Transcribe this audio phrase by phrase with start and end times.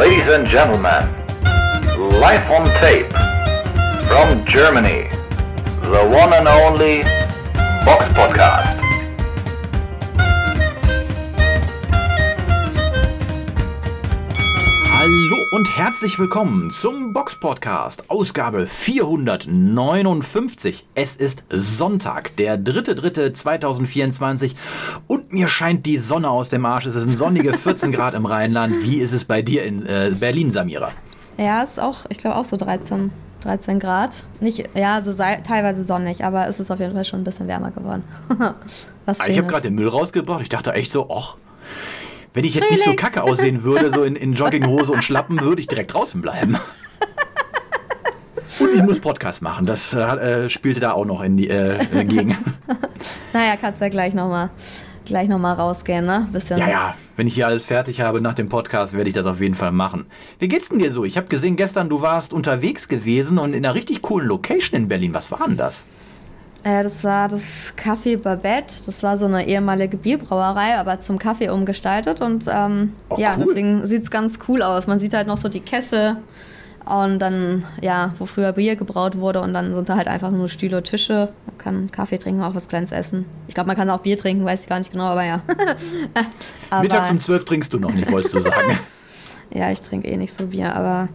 [0.00, 1.04] Ladies and gentlemen,
[2.20, 3.10] live on tape
[4.08, 5.10] from Germany,
[5.82, 7.02] the one and only
[7.84, 8.79] Box Podcast.
[15.50, 20.86] Und herzlich willkommen zum Box Podcast, Ausgabe 459.
[20.94, 24.54] Es ist Sonntag, der 3.3.2024
[25.08, 26.86] und mir scheint die Sonne aus dem Arsch.
[26.86, 28.84] Es sind sonnige 14 Grad im Rheinland.
[28.84, 30.92] Wie ist es bei dir in äh, Berlin, Samira?
[31.36, 33.10] Ja, ist auch, ich glaube auch so 13,
[33.40, 34.22] 13 Grad.
[34.38, 37.48] Nicht, ja, so sei, teilweise sonnig, aber es ist auf jeden Fall schon ein bisschen
[37.48, 38.04] wärmer geworden.
[39.04, 40.42] Was ich habe gerade den Müll rausgebracht.
[40.42, 41.34] Ich dachte echt so, ach,
[42.34, 45.60] wenn ich jetzt nicht so kacke aussehen würde, so in, in Jogginghose und Schlappen, würde
[45.60, 46.56] ich direkt draußen bleiben.
[48.58, 49.64] Und ich muss Podcast machen.
[49.66, 52.36] Das äh, spielte da auch noch in die, äh, entgegen.
[53.32, 54.50] Naja, kannst ja gleich nochmal
[55.04, 56.28] gleich noch mal rausgehen, ne?
[56.32, 56.58] Bisschen.
[56.58, 59.40] Ja, ja, wenn ich hier alles fertig habe nach dem Podcast, werde ich das auf
[59.40, 60.06] jeden Fall machen.
[60.38, 61.04] Wie geht's denn dir so?
[61.04, 64.88] Ich habe gesehen, gestern du warst unterwegs gewesen und in einer richtig coolen Location in
[64.88, 65.14] Berlin.
[65.14, 65.84] Was war denn das?
[66.62, 68.74] Äh, das war das Café Babette.
[68.84, 72.20] Das war so eine ehemalige Bierbrauerei, aber zum Kaffee umgestaltet.
[72.20, 73.44] Und ähm, Oh, ja, cool.
[73.46, 74.86] deswegen sieht es ganz cool aus.
[74.86, 76.16] Man sieht halt noch so die Kessel
[76.84, 79.40] und dann, ja, wo früher Bier gebraut wurde.
[79.40, 81.28] Und dann sind da halt einfach nur Stühle und Tische.
[81.46, 83.24] Man kann Kaffee trinken, auch was Kleines essen.
[83.48, 85.40] Ich glaube, man kann auch Bier trinken, weiß ich gar nicht genau, aber ja.
[86.70, 88.78] aber, Mittags um 12 trinkst du noch nicht, wolltest du sagen.
[89.52, 91.08] Ja, ich trinke eh nicht so Bier, aber.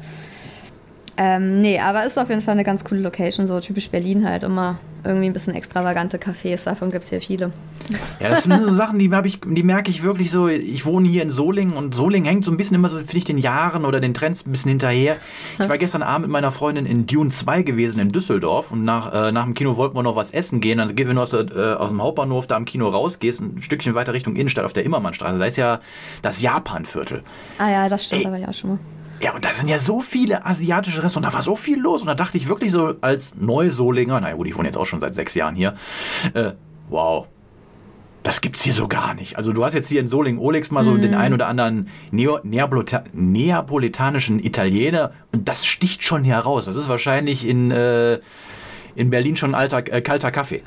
[1.17, 4.43] Ähm, nee, aber ist auf jeden Fall eine ganz coole Location, so typisch Berlin halt.
[4.43, 7.51] Immer irgendwie ein bisschen extravagante Cafés, davon gibt es hier viele.
[8.19, 10.47] Ja, das sind so Sachen, die, ich, die merke ich wirklich so.
[10.47, 13.25] Ich wohne hier in Solingen und Solingen hängt so ein bisschen immer so, finde ich,
[13.25, 15.17] den Jahren oder den Trends ein bisschen hinterher.
[15.59, 19.13] Ich war gestern Abend mit meiner Freundin in Dune 2 gewesen in Düsseldorf und nach,
[19.13, 20.79] äh, nach dem Kino wollten wir noch was essen gehen.
[20.79, 23.93] Dann gehen wir nur aus, äh, aus dem Hauptbahnhof da am Kino rausgehst, ein Stückchen
[23.93, 25.37] weiter Richtung Innenstadt auf der Immermannstraße.
[25.37, 25.79] Da ist ja
[26.23, 27.23] das Japanviertel.
[27.59, 28.41] Ah ja, das stimmt, Ey.
[28.41, 28.79] ich auch schon mal.
[29.21, 32.01] Ja, und da sind ja so viele asiatische Restaurants, da war so viel los.
[32.01, 34.99] Und da dachte ich wirklich so als Neusolinger, naja gut, ich wohne jetzt auch schon
[34.99, 35.75] seit sechs Jahren hier,
[36.33, 36.51] äh,
[36.89, 37.27] wow,
[38.25, 39.37] das gibt's hier so gar nicht.
[39.37, 42.39] Also du hast jetzt hier in Solingen Olex mal so den ein oder anderen Neo
[42.43, 46.65] Neapolita neapolitanischen Italiener und das sticht schon hier raus.
[46.65, 48.19] Das ist wahrscheinlich in, äh,
[48.95, 50.63] in Berlin schon alter, äh, kalter Kaffee.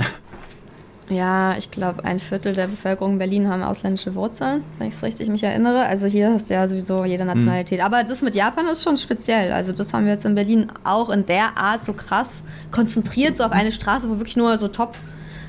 [1.11, 5.03] Ja, ich glaube, ein Viertel der Bevölkerung in Berlin haben ausländische Wurzeln, wenn ich es
[5.03, 5.87] richtig mich erinnere.
[5.87, 7.81] Also hier hast du ja sowieso jede Nationalität.
[7.81, 9.53] Aber das mit Japan ist schon speziell.
[9.53, 13.45] Also das haben wir jetzt in Berlin auch in der Art so krass konzentriert, so
[13.45, 14.97] auf eine Straße, wo wirklich nur so top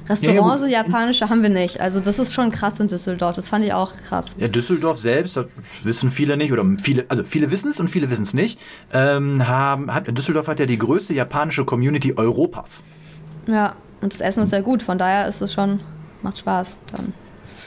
[0.08, 0.74] Restaurants, so gut.
[0.74, 1.80] japanische, haben wir nicht.
[1.80, 3.36] Also das ist schon krass in Düsseldorf.
[3.36, 4.36] Das fand ich auch krass.
[4.40, 5.46] Ja, Düsseldorf selbst, das
[5.84, 8.60] wissen viele nicht, oder viele, also viele wissen es und viele wissen es nicht,
[8.92, 12.82] ähm, haben, hat, Düsseldorf hat ja die größte japanische Community Europas.
[13.46, 14.84] Ja, und das Essen ist ja gut.
[14.84, 15.80] Von daher ist es schon,
[16.22, 16.76] macht Spaß.
[16.96, 17.14] Dann.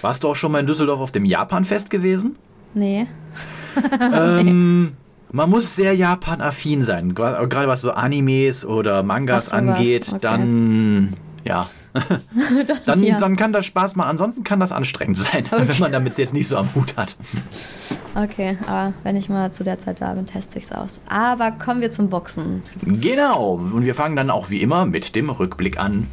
[0.00, 2.36] Warst du auch schon mal in Düsseldorf auf dem Japan-Fest gewesen?
[2.74, 3.06] Nee.
[4.00, 4.94] ähm,
[5.30, 10.18] man muss sehr Japan-affin sein, gerade was so Animes oder Mangas angeht, okay.
[10.20, 11.68] dann, ja.
[12.86, 13.18] dann, ja.
[13.18, 16.48] dann kann das Spaß machen, ansonsten kann das anstrengend sein, wenn man damit jetzt nicht
[16.48, 17.16] so am Hut hat.
[18.14, 21.00] Okay, aber wenn ich mal zu der Zeit da bin, teste ich es aus.
[21.08, 22.62] Aber kommen wir zum Boxen.
[22.82, 26.08] Genau, und wir fangen dann auch wie immer mit dem Rückblick an.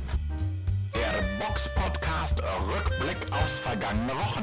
[0.94, 4.39] Der Box Podcast Rückblick aufs vergangene Wochenende.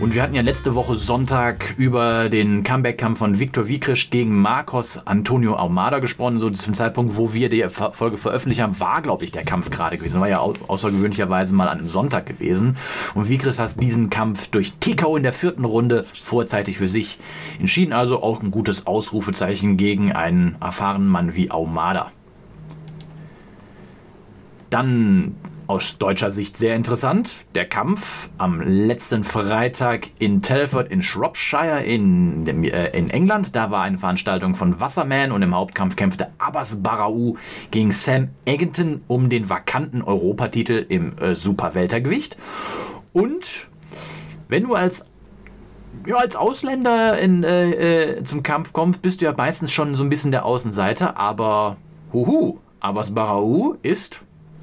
[0.00, 5.04] Und wir hatten ja letzte Woche Sonntag über den Comeback-Kampf von Viktor Wiekrich gegen Marcos
[5.04, 6.38] Antonio Almada gesprochen.
[6.38, 9.98] So zum Zeitpunkt, wo wir die Folge veröffentlicht haben, war, glaube ich, der Kampf gerade
[9.98, 10.20] gewesen.
[10.20, 12.76] War ja au außergewöhnlicherweise mal an einem Sonntag gewesen.
[13.16, 17.18] Und Wiekrich hat diesen Kampf durch TKO in der vierten Runde vorzeitig für sich
[17.58, 17.92] entschieden.
[17.92, 22.12] Also auch ein gutes Ausrufezeichen gegen einen erfahrenen Mann wie Almada.
[24.70, 25.34] Dann
[25.68, 27.30] aus deutscher Sicht sehr interessant.
[27.54, 33.54] Der Kampf am letzten Freitag in Telford in Shropshire in, dem, äh, in England.
[33.54, 37.36] Da war eine Veranstaltung von Wasserman und im Hauptkampf kämpfte Abbas Barau
[37.70, 42.38] gegen Sam Eggington um den vakanten Europatitel im äh, Superweltergewicht.
[43.12, 43.68] Und
[44.48, 45.04] wenn du als
[46.06, 50.02] ja, als Ausländer in, äh, äh, zum Kampf kommst, bist du ja meistens schon so
[50.02, 51.76] ein bisschen der Außenseiter, aber
[52.14, 54.20] huhu, Abbas Barau ist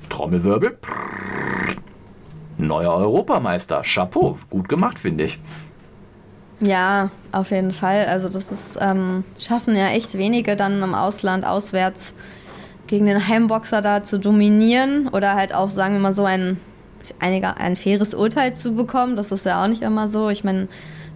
[0.09, 0.77] Trommelwirbel.
[2.57, 3.81] Neuer Europameister.
[3.83, 4.37] Chapeau.
[4.49, 5.39] Gut gemacht, finde ich.
[6.61, 8.05] Ja, auf jeden Fall.
[8.05, 12.13] Also das ist, ähm, schaffen ja echt wenige dann im Ausland auswärts
[12.87, 16.59] gegen den Heimboxer da zu dominieren oder halt auch, sagen wir mal so, ein,
[17.19, 19.15] einiger, ein faires Urteil zu bekommen.
[19.15, 20.29] Das ist ja auch nicht immer so.
[20.29, 20.67] Ich meine,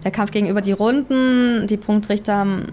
[0.04, 2.66] der Kampf gegenüber die Runden, die Punktrichter haben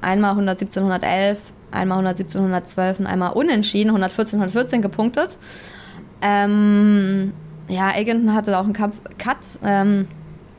[0.00, 1.38] einmal 117, 111,
[1.70, 5.36] einmal 117, 112 und einmal unentschieden, 114, 114 gepunktet.
[6.22, 7.32] Ähm,
[7.68, 9.38] ja, Eggenton hatte auch einen Cup Cut.
[9.64, 10.08] Ähm,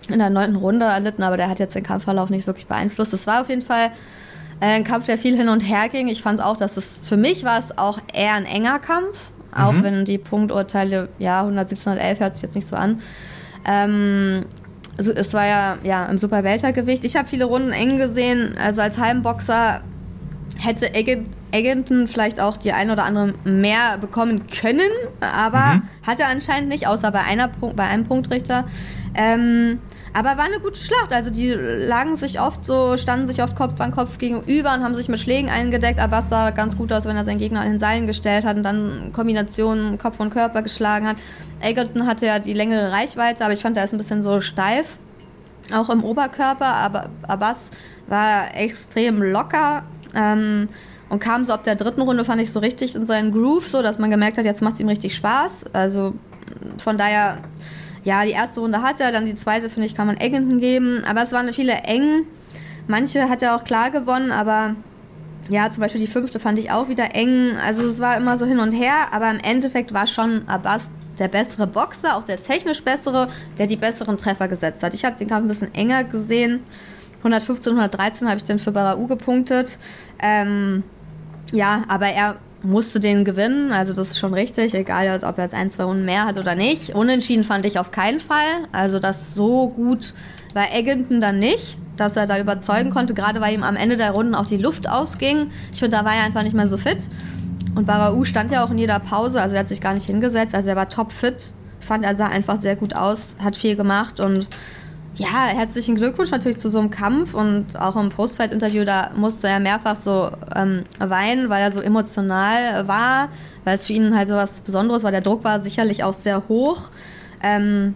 [0.09, 3.13] in der neunten Runde erlitten, aber der hat jetzt den Kampfverlauf nicht wirklich beeinflusst.
[3.13, 3.91] Es war auf jeden Fall
[4.61, 6.07] äh, ein Kampf, der viel hin und her ging.
[6.07, 9.73] Ich fand auch, dass es für mich war es auch eher ein enger Kampf, auch
[9.73, 9.83] Mhm.
[9.83, 13.01] wenn die Punkturteile, ja, 117, 111 hört sich jetzt nicht so an.
[13.65, 14.45] Ähm,
[14.97, 17.03] also es war ja, ja im Superweltergewicht.
[17.03, 18.55] Ich habe viele Runden eng gesehen.
[18.63, 19.81] Also als Heimboxer
[20.59, 24.89] hätte Egg- Eggington vielleicht auch die ein oder andere mehr bekommen können,
[25.21, 25.81] aber Mhm.
[26.05, 28.65] hat er anscheinend nicht, außer bei, einer bei einem Punktrichter.
[29.15, 29.79] Ähm,
[30.13, 31.13] aber war eine gute Schlacht.
[31.13, 34.95] Also die lagen sich oft so, standen sich oft Kopf an Kopf gegenüber und haben
[34.95, 35.99] sich mit Schlägen eingedeckt.
[35.99, 38.57] Aber es sah ganz gut aus, wenn er seinen Gegner an den Seilen gestellt hat
[38.57, 41.17] und dann Kombinationen Kopf und Körper geschlagen hat.
[41.61, 44.97] Eggington hatte ja die längere Reichweite, aber ich fand, er ist ein bisschen so steif
[45.75, 47.71] auch im Oberkörper, aber Abbas
[48.07, 49.83] war extrem locker
[50.17, 50.67] ähm,
[51.09, 53.81] und kam so ab der dritten Runde, fand ich so richtig in seinen Groove, so
[53.81, 55.65] dass man gemerkt hat, jetzt macht es ihm richtig Spaß.
[55.73, 56.13] Also
[56.77, 57.37] von daher,
[58.03, 61.03] ja, die erste Runde hat er, dann die zweite, finde ich, kann man Eggington geben,
[61.07, 62.23] aber es waren viele eng.
[62.87, 64.75] Manche hat er auch klar gewonnen, aber
[65.49, 67.51] ja, zum Beispiel die fünfte fand ich auch wieder eng.
[67.65, 70.89] Also es war immer so hin und her, aber im Endeffekt war schon Abbas
[71.19, 74.93] der bessere Boxer, auch der technisch bessere, der die besseren Treffer gesetzt hat.
[74.93, 76.61] Ich habe den Kampf ein bisschen enger gesehen.
[77.33, 79.77] 115, 113 habe ich dann für Barau gepunktet.
[80.21, 80.83] Ähm,
[81.51, 85.53] ja, aber er musste den gewinnen, also das ist schon richtig, egal ob er jetzt
[85.53, 86.95] ein, zwei Runden mehr hat oder nicht.
[86.95, 88.67] Unentschieden fand ich auf keinen Fall.
[88.71, 90.13] Also das so gut
[90.53, 94.11] war Eggington dann nicht, dass er da überzeugen konnte, gerade weil ihm am Ende der
[94.11, 95.51] Runden auch die Luft ausging.
[95.71, 97.07] Ich finde, da war er einfach nicht mehr so fit.
[97.75, 100.55] Und Barau stand ja auch in jeder Pause, also er hat sich gar nicht hingesetzt,
[100.55, 101.51] also er war topfit.
[101.79, 104.47] Ich fand, er sah einfach sehr gut aus, hat viel gemacht und
[105.17, 109.59] ja, herzlichen Glückwunsch natürlich zu so einem Kampf und auch im Postfight-Interview, da musste er
[109.59, 113.29] mehrfach so ähm, weinen, weil er so emotional war,
[113.63, 115.11] weil es für ihn halt so was Besonderes war.
[115.11, 116.91] Der Druck war sicherlich auch sehr hoch.
[117.43, 117.95] Ähm,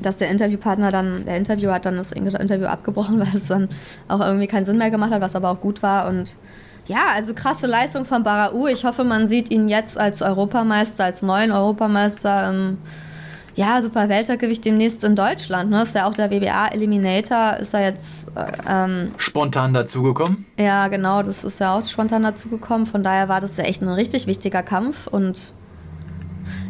[0.00, 3.68] dass der Interviewpartner dann, der Interviewer hat dann das Interview abgebrochen, weil es dann
[4.08, 6.08] auch irgendwie keinen Sinn mehr gemacht hat, was aber auch gut war.
[6.08, 6.36] Und
[6.86, 8.66] ja, also krasse Leistung von Barau.
[8.66, 12.78] Ich hoffe, man sieht ihn jetzt als Europameister, als neuen Europameister im
[13.56, 15.70] ja, Super Weltergewicht demnächst in Deutschland.
[15.70, 15.82] Ne?
[15.82, 20.46] Ist ja auch der WBA Eliminator, ist er jetzt, äh, ähm, Spontan dazugekommen.
[20.58, 22.86] ja genau, das ist ja auch spontan dazugekommen.
[22.86, 25.06] Von daher war das ja echt ein richtig wichtiger Kampf.
[25.06, 25.52] Und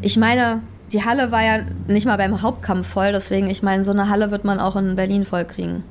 [0.02, 0.60] ich meine,
[0.92, 4.30] die Halle war ja nicht mal beim Hauptkampf voll, deswegen, ich meine, so eine Halle
[4.30, 5.84] wird man auch in Berlin voll kriegen.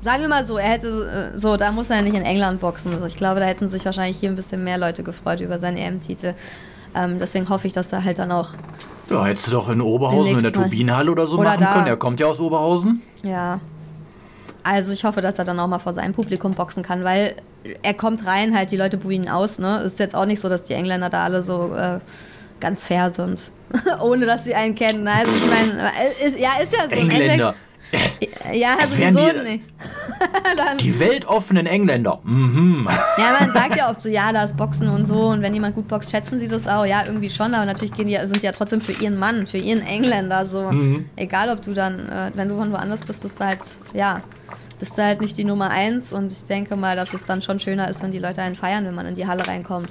[0.00, 2.60] Sagen wir mal so, er hätte, äh, so, da muss er ja nicht in England
[2.60, 2.92] boxen.
[2.92, 5.76] Also ich glaube, da hätten sich wahrscheinlich hier ein bisschen mehr Leute gefreut über seinen
[5.76, 6.34] EM-Titel.
[6.94, 8.50] Ähm, deswegen hoffe ich, dass er halt dann auch
[9.10, 10.52] Ja, hättest du doch in Oberhausen in der.
[10.52, 11.72] Turbinenhalle oder so Oder machen da.
[11.74, 11.86] können.
[11.86, 13.02] Er kommt ja aus Oberhausen.
[13.22, 13.60] Ja.
[14.64, 17.36] Also ich hoffe, dass er dann auch mal vor seinem Publikum boxen kann, weil
[17.82, 19.78] er kommt rein, halt die Leute buhen ihn aus, ne?
[19.78, 22.00] Ist jetzt auch nicht so, dass die Engländer da alle so äh,
[22.58, 23.50] ganz fair sind.
[24.02, 25.06] Ohne dass sie einen kennen.
[25.06, 26.90] Also ich meine, äh, ist, ja, ist ja so.
[26.90, 27.24] Engländer.
[27.24, 27.56] Endeffekt-
[28.52, 29.64] Ja, Als wären sowieso die- nicht.
[30.80, 32.20] Die weltoffenen Engländer.
[32.24, 32.88] Mhm.
[33.18, 35.74] ja, man sagt ja oft so, ja, da ist Boxen und so und wenn jemand
[35.74, 36.86] gut boxt, schätzen sie das auch.
[36.86, 39.58] Ja, irgendwie schon, aber natürlich gehen die, sind die ja trotzdem für ihren Mann, für
[39.58, 40.70] ihren Engländer so.
[40.70, 41.06] Mhm.
[41.16, 43.58] Egal, ob du dann, äh, wenn du von woanders bist, bist du halt,
[43.94, 44.20] ja,
[44.78, 47.58] bist du halt nicht die Nummer eins und ich denke mal, dass es dann schon
[47.58, 49.88] schöner ist, wenn die Leute einen feiern, wenn man in die Halle reinkommt.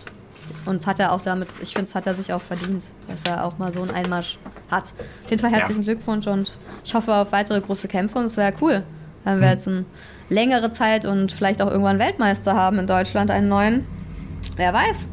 [0.65, 3.45] Und hat er auch damit, ich finde, es hat er sich auch verdient, dass er
[3.45, 4.37] auch mal so einen Einmarsch
[4.71, 4.93] hat.
[5.23, 8.53] Auf jeden Fall herzlichen Glückwunsch und ich hoffe auf weitere große Kämpfe und es wäre
[8.61, 8.83] cool,
[9.23, 9.41] wenn Hm.
[9.41, 9.85] wir jetzt eine
[10.29, 13.85] längere Zeit und vielleicht auch irgendwann Weltmeister haben in Deutschland, einen neuen.
[14.55, 15.09] Wer weiß.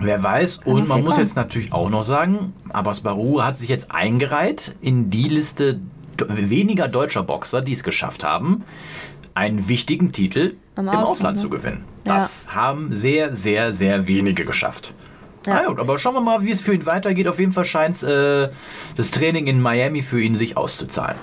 [0.00, 0.60] Wer weiß.
[0.60, 1.26] Kann Und man muss kommen.
[1.26, 5.80] jetzt natürlich auch noch sagen, Abbas Baru hat sich jetzt eingereiht in die Liste
[6.28, 8.64] weniger deutscher Boxer, die es geschafft haben,
[9.34, 11.42] einen wichtigen Titel Im im, Ausland, Ausland ne?
[11.42, 11.84] zu gewinnen.
[12.04, 12.18] Ja.
[12.18, 14.94] Das haben sehr, sehr, sehr wenige geschafft.
[15.44, 15.54] Ja.
[15.62, 17.26] Na gut, aber schauen wir mal, wie es für ihn weitergeht.
[17.26, 18.48] Auf jeden Fall scheint äh,
[18.96, 21.16] das Training in Miami für ihn sich auszuzahlen.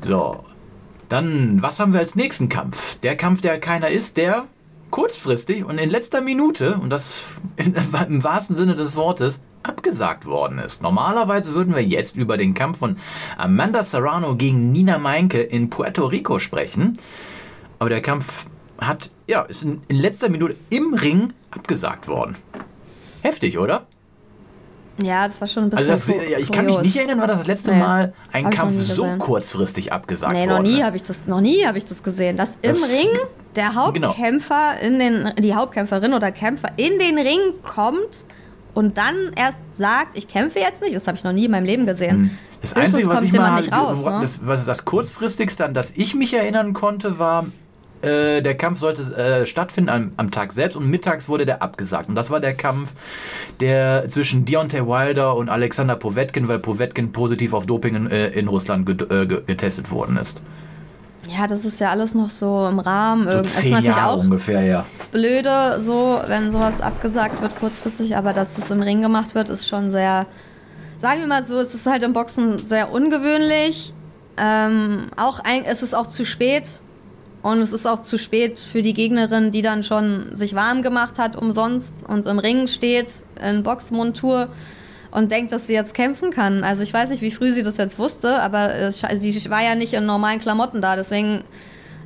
[0.00, 0.44] So,
[1.08, 2.96] dann, was haben wir als nächsten Kampf?
[3.02, 4.44] Der Kampf, der keiner ist, der
[4.90, 7.24] kurzfristig und in letzter Minute, und das
[7.56, 7.74] in,
[8.08, 10.82] im wahrsten Sinne des Wortes, abgesagt worden ist.
[10.82, 12.96] Normalerweise würden wir jetzt über den Kampf von
[13.36, 16.98] Amanda Serrano gegen Nina Meinke in Puerto Rico sprechen.
[17.78, 18.46] Aber der Kampf
[18.78, 22.36] hat, ja, ist in, in letzter Minute im Ring abgesagt worden.
[23.22, 23.86] Heftig, oder?
[25.02, 25.90] Ja, das war schon ein bisschen.
[25.90, 28.50] Also das, ja, ich kann mich nicht erinnern, war das das letzte Nee, Mal ein
[28.50, 31.84] Kampf so kurzfristig abgesagt Nee, worden noch nie habe ich das, noch nie habe ich
[31.84, 33.08] das gesehen, dass im Das- Ring
[33.56, 34.08] der Genau.
[34.08, 38.24] Hauptkämpfer in den, die Hauptkämpferin oder Kämpfer in den Ring kommt
[38.74, 40.94] und dann erst sagt, ich kämpfe jetzt nicht.
[40.94, 42.10] Das habe ich noch nie in meinem Leben gesehen.
[42.10, 42.30] Hm.
[42.60, 44.18] Das Höchstens Einzige, was ich mal, nicht raus, ne?
[44.20, 47.46] das, was das kurzfristigste, an das ich mich erinnern konnte, war
[48.04, 52.08] Äh, der Kampf sollte äh, stattfinden am, am Tag selbst und mittags wurde der abgesagt.
[52.08, 52.92] Und das war der Kampf
[53.60, 58.48] der zwischen Deontay Wilder und Alexander Povetkin, weil Povetkin positiv auf Doping in, äh, in
[58.48, 60.40] Russland äh, ge- getestet worden ist.
[61.26, 63.30] Ja, das ist ja alles noch so im Rahmen.
[63.30, 64.84] So ist zehn natürlich Jahre auch ungefähr, ja.
[65.10, 69.66] blöde, so, wenn sowas abgesagt wird kurzfristig, aber dass das im Ring gemacht wird, ist
[69.66, 70.26] schon sehr,
[70.98, 73.94] sagen wir mal so, es ist halt im Boxen sehr ungewöhnlich.
[74.36, 76.68] Ähm, auch ein, es ist auch zu spät.
[77.44, 81.18] Und es ist auch zu spät für die Gegnerin, die dann schon sich warm gemacht
[81.18, 84.48] hat umsonst und im Ring steht in Boxmontur
[85.10, 86.64] und denkt, dass sie jetzt kämpfen kann.
[86.64, 89.92] Also ich weiß nicht, wie früh sie das jetzt wusste, aber sie war ja nicht
[89.92, 90.96] in normalen Klamotten da.
[90.96, 91.44] Deswegen,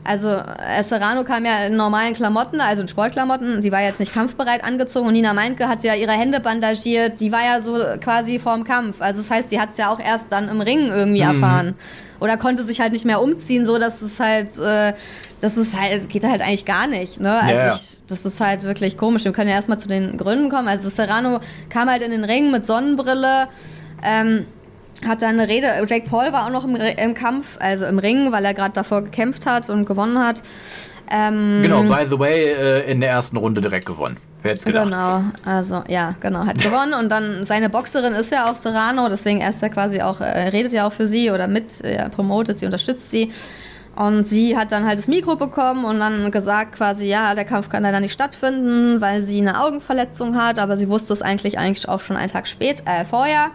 [0.08, 3.60] also äh, Serrano kam ja in normalen Klamotten, also in Sportklamotten.
[3.60, 7.20] Sie war jetzt nicht kampfbereit angezogen und Nina Meinke hat ja ihre Hände bandagiert.
[7.20, 9.02] Die war ja so quasi vorm Kampf.
[9.02, 11.74] Also das heißt, sie hat es ja auch erst dann im Ring irgendwie erfahren.
[12.20, 14.94] Oder konnte sich halt nicht mehr umziehen, so dass es halt, äh,
[15.42, 17.20] das ist halt, geht halt eigentlich gar nicht.
[17.20, 17.38] Ne?
[17.38, 17.74] Also ja.
[17.74, 19.26] ich, das ist halt wirklich komisch.
[19.26, 20.68] Wir können ja erstmal zu den Gründen kommen.
[20.68, 23.48] Also Serrano kam halt in den Ring mit Sonnenbrille,
[24.02, 24.46] ähm,
[25.06, 25.68] hat dann eine Rede.
[25.86, 29.02] Jake Paul war auch noch im, im Kampf, also im Ring, weil er gerade davor
[29.02, 30.42] gekämpft hat und gewonnen hat.
[31.10, 34.18] Ähm, Genau, by the way, äh, in der ersten Runde direkt gewonnen.
[34.42, 34.84] Wer hätte gedacht?
[34.84, 39.40] Genau, also ja, genau, hat gewonnen und dann seine Boxerin ist ja auch Serrano, deswegen
[39.40, 42.58] er ist ja quasi auch, äh, redet ja auch für sie oder mit, er promotet
[42.58, 43.32] sie, unterstützt sie.
[43.96, 47.68] Und sie hat dann halt das Mikro bekommen und dann gesagt quasi, ja, der Kampf
[47.68, 51.88] kann leider nicht stattfinden, weil sie eine Augenverletzung hat, aber sie wusste es eigentlich eigentlich
[51.88, 53.48] auch schon einen Tag spät, äh, vorher,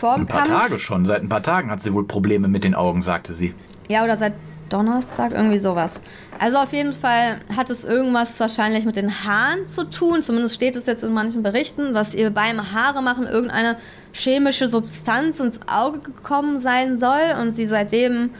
[0.00, 0.58] vor dem Ein paar Kampf.
[0.58, 1.04] Tage schon.
[1.04, 3.54] Seit ein paar Tagen hat sie wohl Probleme mit den Augen, sagte sie.
[3.88, 4.32] Ja, oder seit
[4.70, 6.00] Donnerstag, irgendwie sowas.
[6.38, 10.22] Also auf jeden Fall hat es irgendwas wahrscheinlich mit den Haaren zu tun.
[10.22, 13.76] Zumindest steht es jetzt in manchen Berichten, dass ihr beim Haare machen irgendeine
[14.12, 18.30] chemische Substanz ins Auge gekommen sein soll und sie seitdem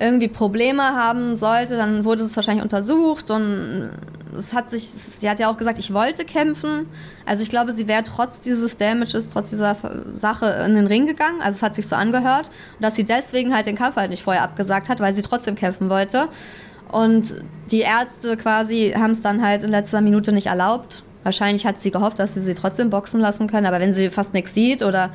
[0.00, 1.76] irgendwie Probleme haben sollte.
[1.76, 3.90] Dann wurde es wahrscheinlich untersucht und
[4.36, 6.86] es hat sich, sie hat ja auch gesagt, ich wollte kämpfen.
[7.26, 9.76] Also ich glaube, sie wäre trotz dieses Damages, trotz dieser
[10.12, 11.40] Sache in den Ring gegangen.
[11.40, 12.50] Also es hat sich so angehört.
[12.80, 15.90] Dass sie deswegen halt den Kampf halt nicht vorher abgesagt hat, weil sie trotzdem kämpfen
[15.90, 16.28] wollte.
[16.90, 17.34] Und
[17.70, 21.04] die Ärzte quasi haben es dann halt in letzter Minute nicht erlaubt.
[21.22, 23.66] Wahrscheinlich hat sie gehofft, dass sie sie trotzdem boxen lassen können.
[23.66, 25.10] Aber wenn sie fast nichts sieht oder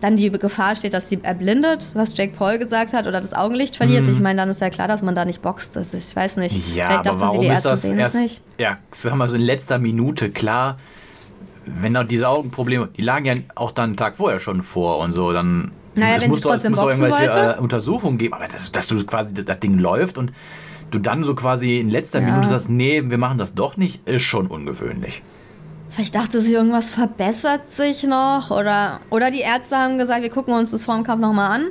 [0.00, 3.76] dann die Gefahr steht, dass sie erblindet, was Jake Paul gesagt hat, oder das Augenlicht
[3.76, 5.76] verliert, ich meine, dann ist ja klar, dass man da nicht boxt.
[5.76, 6.54] Ist, ich weiß nicht.
[6.74, 8.42] Ja, Vielleicht aber dachte warum sie, die ist das erst, nicht.
[8.58, 10.76] ja, sag mal so in letzter Minute, klar,
[11.64, 15.12] wenn auch diese Augenprobleme, die lagen ja auch dann einen Tag vorher schon vor und
[15.12, 18.34] so, dann Naja, es wenn muss doch, es trotzdem muss doch irgendwelche äh, Untersuchungen geben,
[18.34, 20.32] aber das, dass du quasi das Ding läuft und
[20.90, 22.26] du dann so quasi in letzter Ja.
[22.26, 25.22] Minute sagst, nee, wir machen das doch nicht, ist schon ungewöhnlich.
[25.96, 28.50] Vielleicht dachte sie, irgendwas verbessert sich noch.
[28.50, 31.66] Oder, oder die Ärzte haben gesagt, wir gucken uns das vor dem Kampf nochmal an.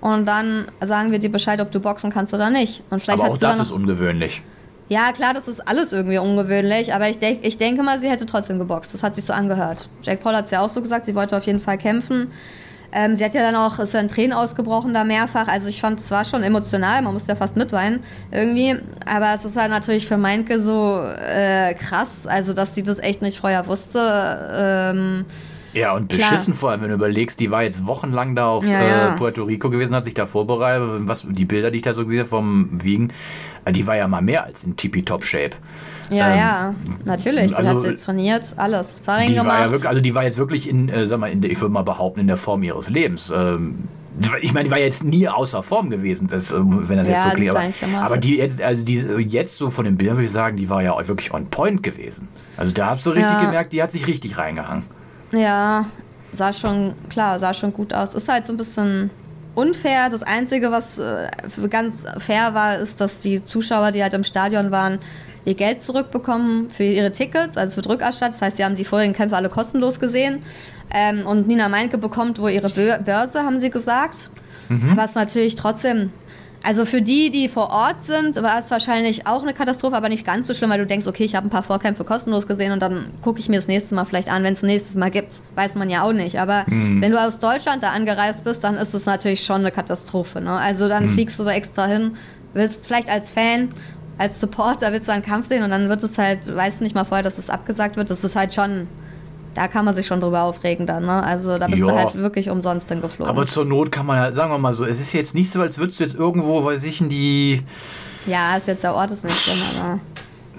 [0.00, 2.84] Und dann sagen wir dir Bescheid, ob du boxen kannst oder nicht.
[2.90, 4.40] Und vielleicht aber auch das ist ungewöhnlich.
[4.88, 8.24] Ja, klar, das ist alles irgendwie ungewöhnlich, aber ich, denk, ich denke mal, sie hätte
[8.24, 8.94] trotzdem geboxt.
[8.94, 9.88] Das hat sich so angehört.
[10.04, 12.30] Jake Paul hat es ja auch so gesagt, sie wollte auf jeden Fall kämpfen.
[12.92, 15.48] Ähm, sie hat ja dann auch, ist ja in Tränen ausgebrochen da mehrfach.
[15.48, 18.00] Also ich fand, es war schon emotional, man musste ja fast mitweinen
[18.32, 18.76] irgendwie.
[19.06, 23.22] Aber es ist halt natürlich für Meinke so äh, krass, also dass sie das echt
[23.22, 24.50] nicht vorher wusste.
[24.54, 25.24] Ähm,
[25.72, 26.32] Ja, und Klar.
[26.32, 29.10] beschissen vor allem, wenn du überlegst, die war jetzt wochenlang da auf Ja, äh, ja.
[29.14, 31.02] Puerto Rico gewesen, hat sich da vorbereitet.
[31.02, 33.12] Was, die Bilder, die ich da so gesehen habe vom Wiegen,
[33.64, 35.56] äh, die war ja mal mehr als in tippy-top-Shape.
[36.10, 36.74] Ja, Ähm, ja,
[37.04, 37.48] natürlich.
[37.48, 38.98] Die also, hat sie trainiert, alles.
[38.98, 39.58] Sparring gemacht.
[39.60, 41.72] ja wirklich, also die war jetzt wirklich in, äh, sag mal, in der, ich würde
[41.72, 43.32] mal behaupten, in der Form ihres Lebens.
[43.34, 43.88] Ähm,
[44.42, 47.24] ich meine, die war jetzt nie außer Form gewesen, das, äh, wenn das Ja, jetzt
[47.24, 47.50] so klingt.
[47.52, 48.98] Aber, aber die jetzt, also die
[49.28, 51.82] jetzt so von den Bildern würde ich sagen, die war ja auch wirklich on point
[51.82, 52.28] gewesen.
[52.56, 53.46] Also da hast du richtig Ja.
[53.46, 54.84] gemerkt, die hat sich richtig reingehangen.
[55.32, 55.86] Ja,
[56.32, 58.14] sah schon, klar, sah schon gut aus.
[58.14, 59.10] Ist halt so ein bisschen
[59.54, 60.10] unfair.
[60.10, 61.28] Das Einzige, was äh,
[61.68, 64.98] ganz fair war, ist, dass die Zuschauer, die halt im Stadion waren,
[65.44, 68.32] ihr Geld zurückbekommen für ihre Tickets, also für Rückerstattung.
[68.32, 70.42] Das heißt, sie haben die vorigen Kämpfe alle kostenlos gesehen.
[70.94, 74.30] Ähm, und Nina Meinke bekommt wohl ihre Bö Börse, haben sie gesagt.
[74.90, 76.10] Aber es ist natürlich trotzdem.
[76.62, 80.26] Also für die, die vor Ort sind, war es wahrscheinlich auch eine Katastrophe, aber nicht
[80.26, 82.80] ganz so schlimm, weil du denkst, okay, ich habe ein paar Vorkämpfe kostenlos gesehen und
[82.80, 85.36] dann gucke ich mir das nächste Mal vielleicht an, wenn es nächstes Mal gibt.
[85.54, 86.38] Weiß man ja auch nicht.
[86.38, 90.42] Aber wenn du aus Deutschland da angereist bist, dann ist es natürlich schon eine Katastrophe.
[90.42, 90.52] Ne?
[90.52, 92.16] Also dann fliegst du da extra hin,
[92.52, 93.70] willst vielleicht als Fan,
[94.20, 96.94] als Supporter willst du einen Kampf sehen und dann wird es halt, weißt du nicht
[96.94, 98.10] mal vorher, dass es abgesagt wird.
[98.10, 98.86] Das ist halt schon,
[99.54, 101.06] da kann man sich schon drüber aufregen dann.
[101.06, 101.22] Ne?
[101.24, 101.86] Also da bist Ja.
[101.86, 103.30] du halt wirklich umsonst hingeflogen.
[103.30, 105.62] Aber zur Not kann man halt, sagen wir mal so, es ist jetzt nicht so,
[105.62, 107.62] als würdest du jetzt irgendwo, weiß ich, in die
[108.26, 109.98] ja, ist jetzt der Ort ist nicht drin, aber.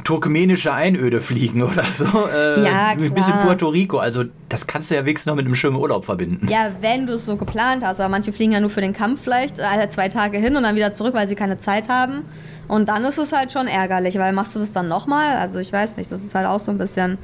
[0.03, 2.05] turkmenische Einöde fliegen oder so.
[2.05, 3.43] Äh, Ja, Ein bisschen klar.
[3.45, 3.97] Puerto Rico.
[3.99, 6.47] Also das kannst du ja wenigstens noch mit einem schönen Urlaub verbinden.
[6.49, 9.21] Ja, wenn du es so geplant hast, aber manche fliegen ja nur für den Kampf
[9.23, 12.23] vielleicht, also zwei Tage hin und dann wieder zurück, weil sie keine Zeit haben.
[12.71, 15.35] Und dann ist es halt schon ärgerlich, weil machst du das dann nochmal?
[15.37, 17.17] Also ich weiß nicht, das ist halt auch so ein bisschen.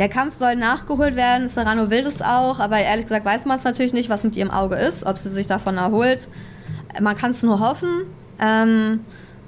[0.00, 3.64] Der Kampf soll nachgeholt werden, Serrano will das auch, aber ehrlich gesagt weiß man es
[3.64, 6.28] natürlich nicht, was mit ihrem Auge ist, ob sie sich davon erholt.
[7.00, 8.06] Man kann es nur hoffen.
[8.40, 9.00] Ähm,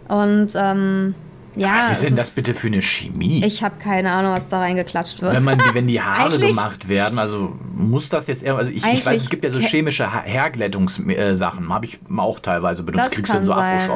[0.07, 1.15] und ähm,
[1.57, 1.79] ja.
[1.81, 3.43] Was ist denn das bitte für eine Chemie?
[3.45, 5.35] Ich habe keine Ahnung, was da reingeklatscht wird.
[5.35, 8.85] wenn, man, die- wenn die Haare gemacht werden, also muss das jetzt eher, also ich,
[8.87, 13.11] ich weiß, es gibt ja so chemische Ha- Haarglättungssachen, habe ich auch teilweise benutzt, Das
[13.13, 13.91] kriegst du in so sein.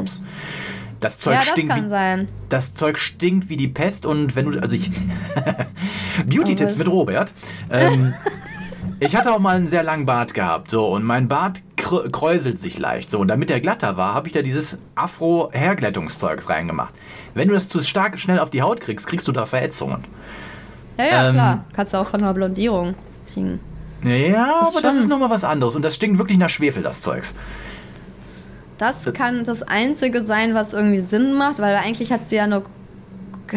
[1.00, 2.28] Das Zeug ja, das stinkt kann wie, sein.
[2.48, 4.90] das Zeug stinkt wie die Pest und wenn du, also ich,
[6.26, 7.32] Beauty-Tipps mit Robert.
[7.70, 8.14] Ähm,
[9.00, 12.78] ich hatte auch mal einen sehr langen Bart gehabt, so, und mein Bart kräuselt sich
[12.78, 16.94] leicht, so, und damit der glatter war, habe ich da dieses Afro-Hairglättungszeugs reingemacht.
[17.34, 20.04] Wenn du das zu stark schnell auf die Haut kriegst, kriegst du da Verätzungen.
[20.98, 21.64] Ja, ja, Ähm, klar.
[21.74, 22.94] Kannst du auch von einer Blondierung
[23.32, 23.60] kriegen.
[24.02, 27.02] Ja, Das aber das ist nochmal was anderes und das stinkt wirklich nach Schwefel, das
[27.02, 27.34] Zeugs.
[28.78, 32.62] Das kann das Einzige sein, was irgendwie Sinn macht, weil eigentlich hat sie ja nur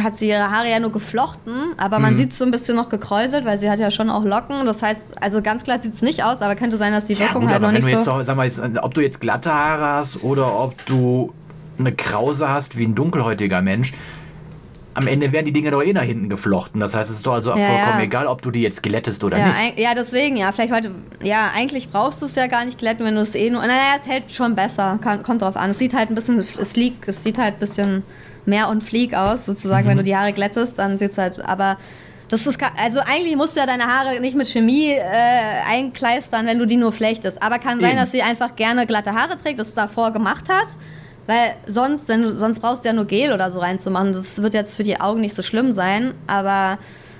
[0.02, 2.18] hat sie ihre Haare ja nur geflochten, aber man Mhm.
[2.18, 4.66] sieht so ein bisschen noch gekräuselt, weil sie hat ja schon auch Locken.
[4.66, 7.20] Das heißt, also ganz glatt sieht es nicht aus, aber könnte sein, dass die Ja,
[7.28, 8.22] Wirkung gut, halt noch nicht jetzt, so.
[8.22, 11.34] sag mal, jetzt, ob du jetzt glatte Haare hast oder ob du
[11.78, 13.92] eine Krause hast wie ein dunkelhäutiger Mensch,
[14.94, 16.80] am Ende werden die Dinge doch eh nach hinten geflochten.
[16.82, 18.04] Das heißt, es ist doch also Ja, vollkommen ja.
[18.04, 19.58] egal, ob du die jetzt glättest oder Ja, nicht.
[19.58, 20.92] ein, ja, deswegen, ja, vielleicht heute,
[21.24, 23.96] ja, eigentlich brauchst du es ja gar nicht glätten, wenn du es eh nur, naja,
[23.98, 25.72] es hält schon besser, kann, kommt drauf an.
[25.72, 28.04] Es sieht halt ein bisschen sleek, es sieht halt ein bisschen
[28.46, 29.90] mehr und fleek aus, sozusagen, Mhm.
[29.92, 31.78] wenn du die Haare glättest, dann sieht es halt, aber
[32.28, 35.02] das ist, also eigentlich musst du ja deine Haare nicht mit Chemie äh,
[35.70, 38.00] einkleistern, wenn du die nur flechtest, aber kann sein, Eben.
[38.00, 40.68] dass sie einfach gerne glatte Haare trägt, das es davor gemacht hat.
[41.32, 44.12] Weil sonst, wenn sonst brauchst du ja nur Gel oder so reinzumachen.
[44.12, 46.14] Das wird jetzt für die Augen nicht so schlimm sein.
[46.28, 46.78] Aber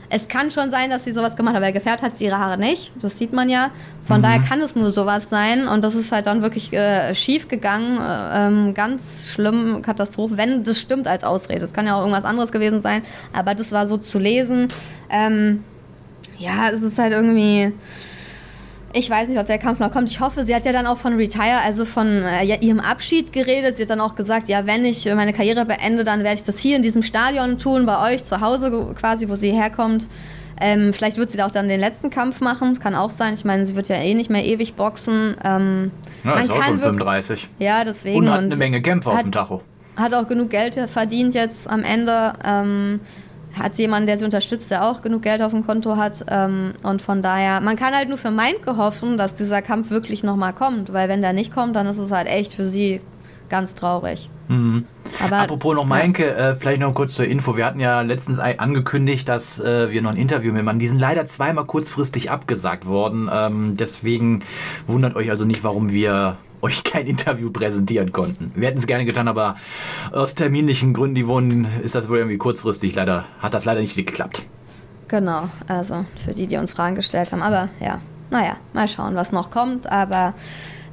[0.10, 2.58] es kann schon sein, dass sie sowas gemacht hat, weil gefärbt hat sie ihre Haare
[2.58, 2.92] nicht.
[3.02, 3.72] Das sieht man ja.
[4.06, 5.66] Von daher kann es nur sowas sein.
[5.66, 8.00] Und das ist halt dann wirklich äh, schief gegangen.
[8.00, 10.36] Äh, ähm, ganz schlimm, Katastrophe.
[10.36, 11.64] Wenn das stimmt als Ausrede.
[11.64, 13.04] Es kann ja auch irgendwas anderes gewesen sein.
[13.32, 14.68] Aber das war so zu lesen.
[15.10, 15.64] Ähm,
[16.38, 17.72] ja, es ist halt irgendwie.
[18.94, 20.10] Ich weiß nicht, ob der Kampf noch kommt.
[20.10, 23.78] Ich hoffe, sie hat ja dann auch von Retire, also von äh, ihrem Abschied geredet.
[23.78, 26.60] Sie hat dann auch gesagt, ja, wenn ich meine Karriere beende, dann werde ich das
[26.60, 30.08] hier in diesem Stadion tun, bei euch zu Hause quasi, wo sie herkommt.
[30.60, 32.78] Ähm, vielleicht wird sie da auch dann den letzten Kampf machen.
[32.80, 33.34] Kann auch sein.
[33.34, 35.36] Ich meine, sie wird ja eh nicht mehr ewig boxen.
[35.44, 35.92] Ähm,
[36.24, 37.48] Ja, man ist auch kann schon wirk- 35.
[37.60, 38.18] Ja, deswegen.
[38.18, 39.62] Und hat eine Menge Kämpfe auf dem Tacho.
[39.96, 42.34] hat auch genug Geld verdient jetzt am Ende.
[42.46, 43.00] Ähm,
[43.58, 46.26] hat jemanden, der sie unterstützt, der auch genug Geld auf dem Konto hat.
[46.30, 50.24] Ähm, und von daher, man kann halt nur für Meinke hoffen, dass dieser Kampf wirklich
[50.24, 50.94] nochmal kommt.
[50.94, 53.02] Weil wenn der nicht kommt, dann ist es halt echt für sie
[53.50, 54.30] ganz traurig.
[55.24, 57.56] Aber, Apropos noch Meinke, äh, vielleicht noch kurz zur Info.
[57.56, 60.80] Wir hatten ja letztens angekündigt, dass äh, wir noch ein Interview mit machen.
[60.80, 63.30] Die sind leider zweimal kurzfristig abgesagt worden.
[63.32, 64.44] Ähm, deswegen
[64.88, 68.52] wundert euch also nicht, warum wir euch kein Interview präsentieren konnten.
[68.56, 69.56] Wir hätten es gerne getan, aber
[70.12, 72.96] aus terminlichen Gründen, die wohnen, ist das wohl irgendwie kurzfristig.
[72.96, 74.44] Leider hat das leider nicht geklappt.
[75.08, 77.42] Genau, also für die, die uns Fragen gestellt haben.
[77.42, 79.92] Aber ja, naja, mal schauen, was noch kommt.
[79.92, 80.34] Aber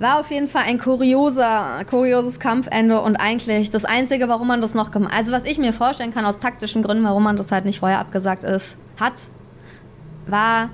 [0.01, 4.75] war auf jeden Fall ein kurioser, kurioses Kampfende und eigentlich das Einzige, warum man das
[4.75, 7.65] noch gemacht Also was ich mir vorstellen kann, aus taktischen Gründen, warum man das halt
[7.65, 9.15] nicht vorher abgesagt ist, hat,
[10.27, 10.71] war,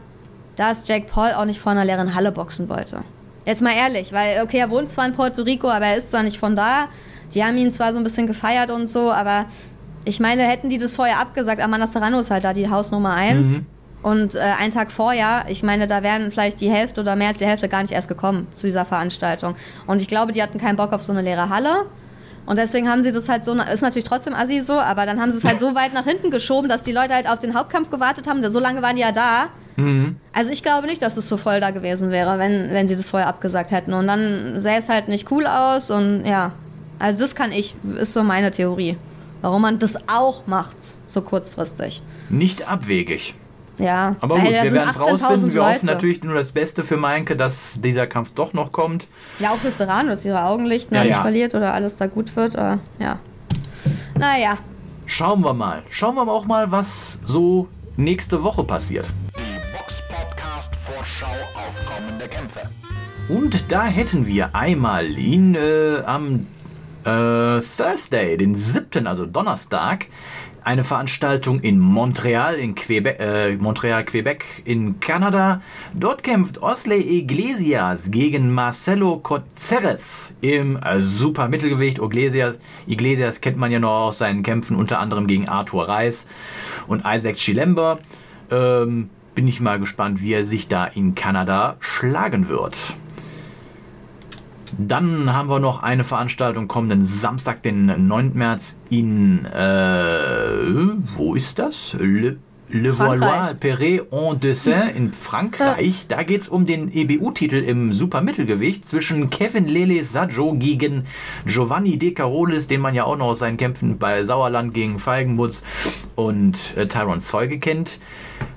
[0.56, 3.02] dass Jake Paul auch nicht vor einer leeren Halle boxen wollte.
[3.46, 6.22] Jetzt mal ehrlich, weil, okay, er wohnt zwar in Puerto Rico, aber er ist zwar
[6.22, 6.88] nicht von da.
[7.34, 9.46] Die haben ihn zwar so ein bisschen gefeiert und so, aber
[10.04, 13.46] ich meine, hätten die das vorher abgesagt, Amanda Serrano ist halt da die Hausnummer 1.
[13.46, 13.66] Mhm.
[14.02, 17.38] Und äh, einen Tag vorher, ich meine, da wären vielleicht die Hälfte oder mehr als
[17.38, 19.56] die Hälfte gar nicht erst gekommen zu dieser Veranstaltung.
[19.86, 21.86] Und ich glaube, die hatten keinen Bock auf so eine leere Halle.
[22.44, 25.32] Und deswegen haben sie das halt so, ist natürlich trotzdem assi so, aber dann haben
[25.32, 27.88] sie es halt so weit nach hinten geschoben, dass die Leute halt auf den Hauptkampf
[27.88, 28.42] gewartet haben.
[28.52, 29.48] So lange waren die ja da.
[30.32, 33.10] Also ich glaube nicht, dass es so voll da gewesen wäre, wenn, wenn sie das
[33.10, 33.92] vorher abgesagt hätten.
[33.92, 36.52] Und dann sähe es halt nicht cool aus und ja.
[36.98, 38.96] Also das kann ich, ist so meine Theorie.
[39.40, 42.02] Warum man das auch macht, so kurzfristig.
[42.28, 43.34] Nicht abwegig.
[43.78, 45.52] Ja, Aber gut, wir werden es 18.000 rausfinden.
[45.52, 49.08] Wir hoffen natürlich nur das Beste für Meinke, dass dieser Kampf doch noch kommt.
[49.40, 51.22] Ja, auch für Serrano, dass ihre Augenlicht Ja, nicht ja.
[51.22, 52.56] verliert oder alles da gut wird.
[52.56, 53.18] Aber, ja.
[54.16, 54.58] Naja,
[55.06, 55.82] Schauen wir mal.
[55.90, 59.12] Schauen wir auch mal, was so nächste Woche passiert.
[60.54, 62.60] Die Box Podcast Vorschau auf kommende Kämpfe.
[63.28, 66.46] Und da hätten wir einmal in äh, am
[67.04, 70.06] äh, Thursday, den 7., also Donnerstag,
[70.62, 75.60] eine Veranstaltung in Montreal, in Quebec, äh, Montreal, Quebec in Kanada.
[75.92, 81.98] Dort kämpft Osley Iglesias gegen Marcelo Coceres im äh, Super Mittelgewicht.
[81.98, 86.26] Iglesias, Iglesias kennt man ja noch aus seinen Kämpfen, unter anderem gegen Arthur Reis
[86.86, 87.98] und Isaac Chilember.
[88.50, 92.94] Ähm, bin ich mal gespannt, wie er sich da in Kanada schlagen wird.
[94.78, 98.32] Dann haben wir noch eine Veranstaltung kommenden Samstag, den 9.
[98.34, 99.58] März in, äh,
[101.16, 101.94] wo ist das?
[101.98, 102.98] Le, Le.
[102.98, 106.06] Valois Perret en Dessin in Frankreich.
[106.08, 111.06] Da geht es um den EBU-Titel im Supermittelgewicht zwischen Kevin Lele Saggio gegen
[111.46, 115.62] Giovanni De Carolis, den man ja auch noch aus seinen Kämpfen bei Sauerland gegen Feigenmutz
[116.16, 118.00] und äh, Tyron Zeuge kennt.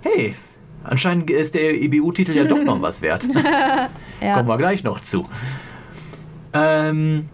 [0.02, 0.36] Hey,
[0.88, 3.28] anscheinend ist der EBU-Titel ja doch noch was wert.
[4.20, 4.34] Ja.
[4.34, 5.28] Kommen wir gleich noch zu.
[6.52, 7.30] Ähm,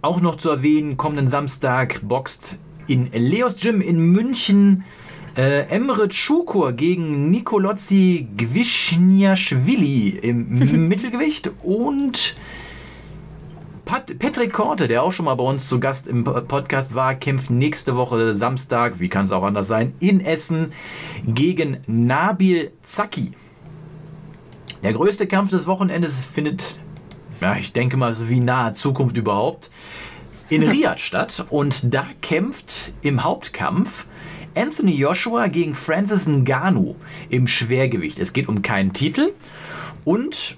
[0.00, 4.84] auch noch zu erwähnen, kommenden Samstag boxt in Leos Gym in München
[5.36, 10.48] äh, Emre Çukur gegen Nikolozzi Gwischniaschwili im
[10.88, 12.34] Mittelgewicht und
[13.84, 17.14] Pat Patrick Korte, der auch schon mal bei uns zu Gast im Po- Podcast war,
[17.14, 20.72] kämpft nächste Woche Samstag, wie kann es auch anders sein, in Essen
[21.26, 23.32] gegen Nabil Zaki.
[24.82, 26.78] Der größte Kampf des Wochenendes findet,
[27.40, 29.70] ja, ich denke mal, so wie nahe Zukunft überhaupt,
[30.48, 31.44] in Riyadh statt.
[31.50, 34.06] Und da kämpft im Hauptkampf
[34.54, 36.94] Anthony Joshua gegen Francis Ngannou
[37.30, 38.18] im Schwergewicht.
[38.18, 39.32] Es geht um keinen Titel
[40.04, 40.56] und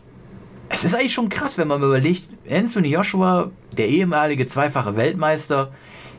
[0.75, 5.71] es ist eigentlich schon krass, wenn man mal überlegt, Anthony Joshua, der ehemalige zweifache Weltmeister,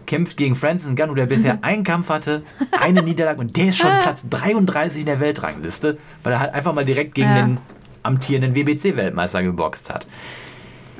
[0.05, 2.43] kämpft gegen Francis Ngannou, der bisher einen Kampf hatte,
[2.79, 6.73] eine Niederlage und der ist schon Platz 33 in der Weltrangliste, weil er halt einfach
[6.73, 7.41] mal direkt gegen Ja.
[7.45, 7.57] den
[8.03, 10.05] amtierenden WBC-Weltmeister geboxt hat.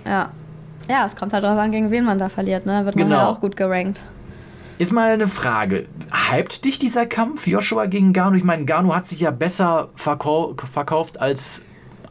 [0.06, 0.32] Ja.
[0.90, 2.80] Ja, es kommt halt drauf an, gegen wen man da verliert, ne?
[2.80, 3.18] Da wird man Genau.
[3.20, 4.02] ja auch gut gerankt.
[4.78, 5.86] Ist mal eine Frage.
[6.32, 8.36] Hypt dich dieser Kampf Joshua gegen Garno?
[8.36, 11.62] Ich meine, Garno hat sich ja besser verkau verkauft als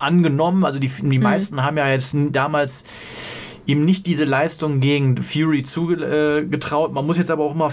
[0.01, 0.65] angenommen.
[0.65, 2.85] Also die, die meisten haben ja jetzt damals
[3.67, 6.93] ihm nicht diese Leistung gegen Fury zugetraut.
[6.93, 7.73] Man muss jetzt aber auch mal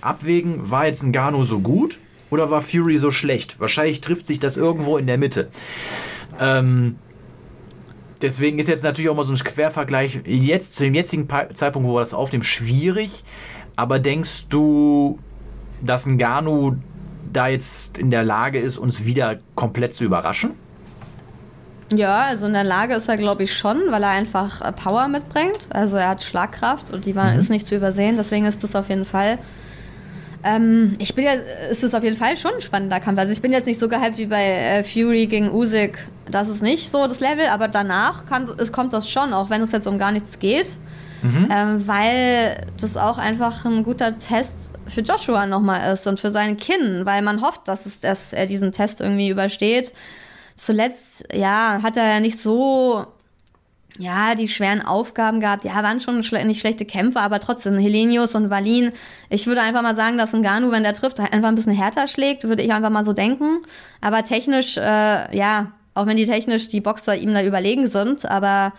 [0.00, 1.98] abwägen, war jetzt ein Garno so gut
[2.30, 3.60] oder war Fury so schlecht?
[3.60, 5.50] Wahrscheinlich trifft sich das irgendwo in der Mitte.
[6.40, 6.96] Ähm,
[8.22, 11.94] deswegen ist jetzt natürlich auch mal so ein Quervergleich jetzt zu dem jetzigen Zeitpunkt, wo
[11.94, 13.24] wir das aufnehmen, schwierig.
[13.76, 15.18] Aber denkst du,
[15.82, 16.76] dass ein Ganu
[17.32, 20.52] da jetzt in der Lage ist, uns wieder komplett zu überraschen?
[21.94, 25.06] Ja, also in der Lage ist er, glaube ich, schon, weil er einfach äh, Power
[25.08, 25.68] mitbringt.
[25.70, 28.16] Also er hat Schlagkraft und die war, ist nicht zu übersehen.
[28.16, 29.38] Deswegen ist das auf jeden Fall.
[30.42, 31.32] Ähm, ich bin ja,
[31.70, 33.18] ist es auf jeden Fall schon ein spannender Kampf.
[33.18, 35.98] Also ich bin jetzt nicht so gehypt wie bei äh, Fury gegen Usyk.
[36.28, 39.62] Das ist nicht so das Level, aber danach kann, es kommt das schon, auch wenn
[39.62, 40.68] es jetzt um gar nichts geht.
[41.50, 46.56] Ähm, weil das auch einfach ein guter Test für Joshua nochmal ist und für sein
[46.56, 49.92] Kinn, weil man hofft, dass, es, dass er diesen Test irgendwie übersteht.
[50.56, 53.04] Zuletzt, ja, hat er ja nicht so,
[53.98, 55.64] ja, die schweren Aufgaben gehabt.
[55.64, 58.92] Ja, waren schon schle nicht schlechte Kämpfer, aber trotzdem, Helenius und Valin.
[59.28, 62.08] Ich würde einfach mal sagen, dass ein Ganu, wenn der trifft, einfach ein bisschen härter
[62.08, 63.58] schlägt, würde ich einfach mal so denken.
[64.00, 68.72] Aber technisch, äh, ja, auch wenn die technisch die Boxer ihm da überlegen sind, aber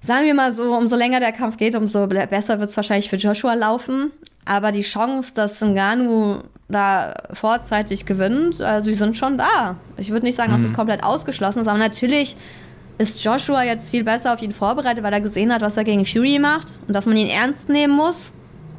[0.00, 3.16] sagen wir mal so, umso länger der Kampf geht, umso besser wird es wahrscheinlich für
[3.16, 4.12] Joshua laufen.
[4.44, 9.76] Aber die Chance, dass Ngannou da vorzeitig gewinnt, also die sind schon da.
[9.96, 12.36] Ich würde nicht sagen, dass es komplett ausgeschlossen ist, aber natürlich
[12.98, 16.04] ist Joshua jetzt viel besser auf ihn vorbereitet, weil er gesehen hat, was er gegen
[16.04, 18.32] Fury macht und dass man ihn ernst nehmen muss,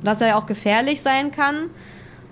[0.04, 1.70] dass er ja auch gefährlich sein kann.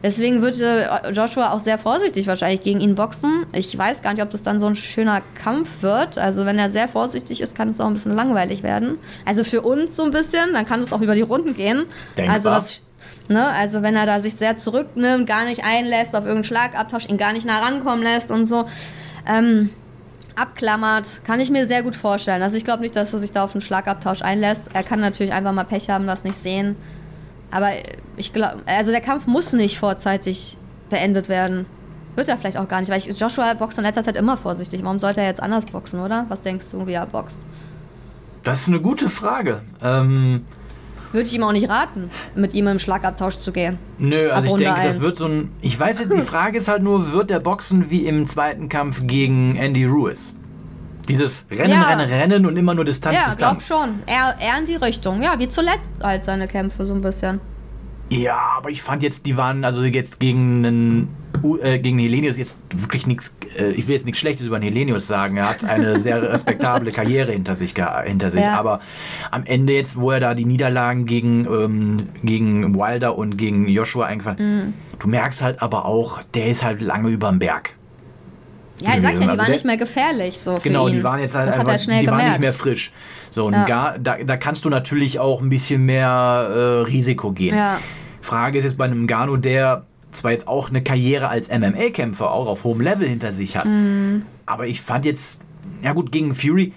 [0.02, 3.46] Deswegen würde Joshua auch sehr vorsichtig wahrscheinlich gegen ihn boxen.
[3.54, 6.18] Ich weiß gar nicht, ob das dann so ein schöner Kampf wird.
[6.18, 8.98] Also wenn er sehr vorsichtig ist, kann es auch ein bisschen langweilig werden.
[9.26, 11.84] Also für uns so ein bisschen, dann kann es auch über die Runden gehen.
[12.16, 12.36] Denkbar.
[12.36, 12.82] Also was,
[13.30, 17.18] ne, also wenn er da sich sehr zurücknimmt, gar nicht einlässt auf irgendeinen Schlagabtausch, ihn
[17.18, 18.66] gar nicht nah rankommen lässt und so.
[19.28, 19.70] Ähm,
[20.36, 22.42] abklammert, kann ich mir sehr gut vorstellen.
[22.42, 24.70] Also ich glaube nicht, dass er sich da auf einen Schlagabtausch einlässt.
[24.74, 26.76] Er kann natürlich einfach mal Pech haben, das nicht sehen.
[27.52, 27.70] Aber
[28.16, 30.58] ich glaube, also der Kampf muss nicht vorzeitig
[30.90, 31.66] beendet werden.
[32.16, 34.84] Wird er vielleicht auch gar nicht, weil ich, Joshua boxt in letzter Zeit immer vorsichtig.
[34.84, 36.26] Warum sollte er jetzt anders boxen, oder?
[36.30, 37.38] Was denkst du, wie er boxt?
[38.44, 39.62] Das ist eine gute Frage.
[39.82, 40.46] Ähm,
[41.12, 43.78] Würde ich ihm auch nicht raten, mit ihm im Schlagabtausch zu gehen.
[43.98, 45.50] nö, Ab also ich denke, das wird so ein.
[45.62, 49.02] Ich weiß jetzt, die Frage ist halt nur, wird der boxen wie im zweiten Kampf
[49.08, 50.34] gegen Andy Ruiz?
[51.08, 51.88] Dieses Rennen, Ja.
[51.88, 53.68] Rennen, Rennen und immer nur Distanz, ja, glaub Distanz.
[53.68, 54.00] schon.
[54.06, 55.24] Er, er in die Richtung.
[55.24, 57.40] Ja, wie zuletzt halt seine Kämpfe so ein bisschen.
[58.10, 61.08] Ja, aber ich fand jetzt, die waren also jetzt gegen einen,
[61.62, 63.34] äh, gegen Helenius jetzt wirklich nichts.
[63.58, 65.38] Äh, ich will jetzt nichts Schlechtes über den Helenius sagen.
[65.38, 67.74] Er hat eine sehr respektable Karriere hinter sich,
[68.06, 68.42] hinter sich.
[68.42, 68.58] Ja.
[68.60, 68.80] Aber
[69.32, 74.06] am Ende jetzt, wo er da die Niederlagen gegen, ähm, gegen Wilder und gegen Joshua
[74.06, 77.76] eingefahren, du merkst halt aber auch, der ist halt lange überm Berg.
[78.82, 81.36] Ja, ich sag ja, die Also waren nicht mehr gefährlich so Genau, die waren jetzt
[81.36, 82.30] halt das einfach, die waren gemerkt.
[82.30, 82.94] nicht mehr frisch.
[83.30, 83.66] So, und Ja.
[83.66, 87.58] gar, da, da kannst du natürlich auch ein bisschen mehr äh, Risiko gehen.
[87.58, 87.80] Ja.
[88.22, 92.48] Frage ist jetzt bei einem Gano, der zwar jetzt auch eine Karriere als MMA-Kämpfer auch
[92.48, 94.24] auf hohem Level hinter sich hat, Mhm.
[94.46, 95.42] aber ich fand jetzt,
[95.84, 96.74] ja gut, gegen Fury,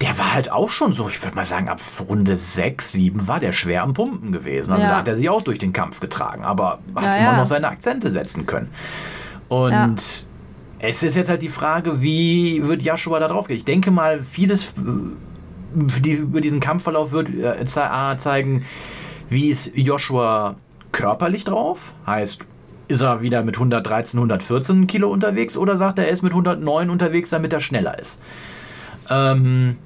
[0.00, 3.38] der war halt auch schon so, ich würde mal sagen, ab Runde 6, 7 war
[3.40, 4.72] der schwer am Pumpen gewesen.
[4.72, 4.90] Also Ja.
[4.92, 7.36] da hat er sich auch durch den Kampf getragen, aber hat Ja, immer ja.
[7.36, 8.70] noch seine Akzente setzen können.
[9.48, 10.24] Und
[10.78, 13.56] es ist jetzt halt die Frage, wie wird Joshua da drauf gehen?
[13.56, 14.72] Ich denke mal, vieles äh,
[15.74, 18.64] die, über diesen Kampfverlauf wird äh, ze- A, zeigen,
[19.28, 20.56] wie ist Joshua
[20.90, 21.92] körperlich drauf?
[22.06, 22.40] Heißt,
[22.92, 26.90] ist er wieder mit 113, 114 Kilo unterwegs oder sagt er, er ist mit 109
[26.90, 28.20] unterwegs, damit er schneller ist?
[29.08, 29.78] Ähm,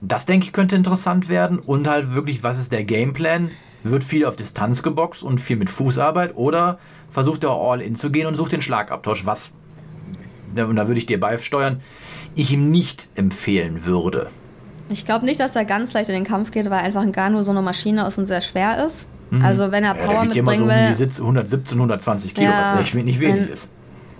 [0.00, 3.50] das denke ich könnte interessant werden und halt wirklich, was ist der Gameplan?
[3.82, 6.78] Wird viel auf Distanz geboxt und viel mit Fußarbeit oder
[7.10, 9.50] versucht er all in zu gehen und sucht den Schlagabtausch, was,
[10.54, 11.80] und da würde ich dir beisteuern,
[12.34, 14.28] ich ihm nicht empfehlen würde.
[14.90, 17.40] Ich glaube nicht, dass er ganz leicht in den Kampf geht, weil einfach ein Gano
[17.40, 19.08] so eine Maschine ist und sehr schwer ist.
[19.42, 20.00] Also wenn er Mhm.
[20.00, 22.80] Ja, der Power wiegt immer so mitbringen um die Sitz 117, 120 Kilo, Ja, was
[22.80, 23.68] echt nicht wenig ist.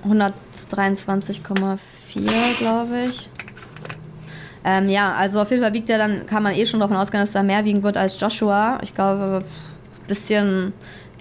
[0.06, 1.78] 123,4
[2.58, 3.28] glaube ich.
[4.64, 7.22] Ähm, ja, also auf jeden Fall wiegt er dann, kann man eh schon davon ausgehen,
[7.24, 8.78] dass er mehr wiegen wird als Joshua.
[8.82, 10.74] Ich glaube, ein bisschen,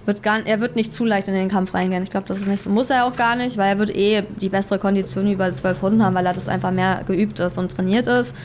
[0.06, 2.04] wird gar, er wird nicht zu leicht in den Kampf reingehen.
[2.04, 2.70] Ich glaube, das ist nicht so.
[2.70, 6.04] Muss er auch gar nicht, weil er wird eh die bessere Kondition über 12 Runden
[6.04, 8.36] haben, weil er das einfach mehr geübt ist und trainiert ist.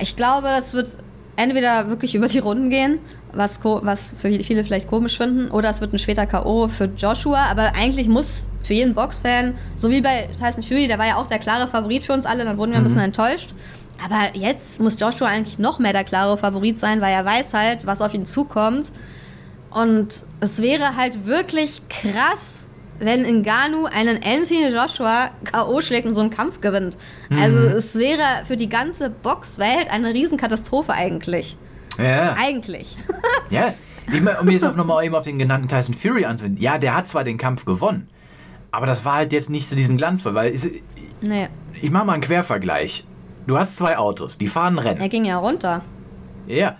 [0.00, 0.88] Ich glaube, das wird
[1.36, 2.98] entweder wirklich über die Runden gehen,
[3.32, 6.68] was, was für viele vielleicht komisch finden, oder es wird ein später K.O.
[6.68, 7.46] für Joshua.
[7.50, 11.26] Aber eigentlich muss für jeden Boxfan, so wie bei Tyson Fury, der war ja auch
[11.26, 13.54] der klare Favorit für uns alle, dann wurden wir ein bisschen enttäuscht.
[14.04, 17.86] Aber jetzt muss Joshua eigentlich noch mehr der klare Favorit sein, weil er weiß halt,
[17.86, 18.90] was auf ihn zukommt.
[19.70, 20.08] Und
[20.40, 22.64] es wäre halt wirklich krass,
[22.98, 25.80] wenn Ngannou einen Anthony Joshua K.O.
[25.80, 26.96] schlägt und so einen Kampf gewinnt.
[27.30, 31.56] Also es wäre für die ganze Boxwelt eine Riesenkatastrophe eigentlich.
[31.98, 32.96] Ja, Eigentlich.
[33.50, 33.74] ja.
[34.12, 36.60] Ich mein, um jetzt auf nochmal eben auf den genannten Tyson Fury anzuwenden.
[36.60, 38.08] Ja, der hat zwar den Kampf gewonnen,
[38.72, 40.68] aber das war halt jetzt nicht so diesen Glanzvoll, weil es,
[41.20, 41.48] nee,
[41.80, 43.06] ich mache mal einen Quervergleich.
[43.46, 45.00] Du hast zwei Autos, die fahren ein Rennen.
[45.00, 45.82] er ging ja runter.
[46.46, 46.76] Ja.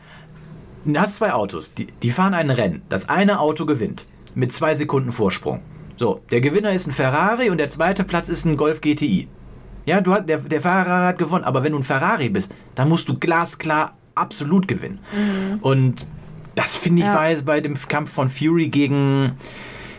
[0.85, 2.83] Du hast zwei Autos, die, die fahren ein Rennen.
[2.89, 4.07] Das eine Auto gewinnt.
[4.35, 5.63] Mit zwei Sekunden Vorsprung.
[5.97, 9.29] So, der Gewinner ist ein Ferrari und der zweite Platz ist ein Golf GTI.
[9.85, 12.89] Ja, du hat, der, der Ferrari hat gewonnen, aber wenn du ein Ferrari bist, dann
[12.89, 14.99] musst du glasklar absolut gewinnen.
[15.61, 16.07] Und
[16.55, 17.15] das finde ich Ja.
[17.15, 19.33] war jetzt bei dem Kampf von Fury gegen,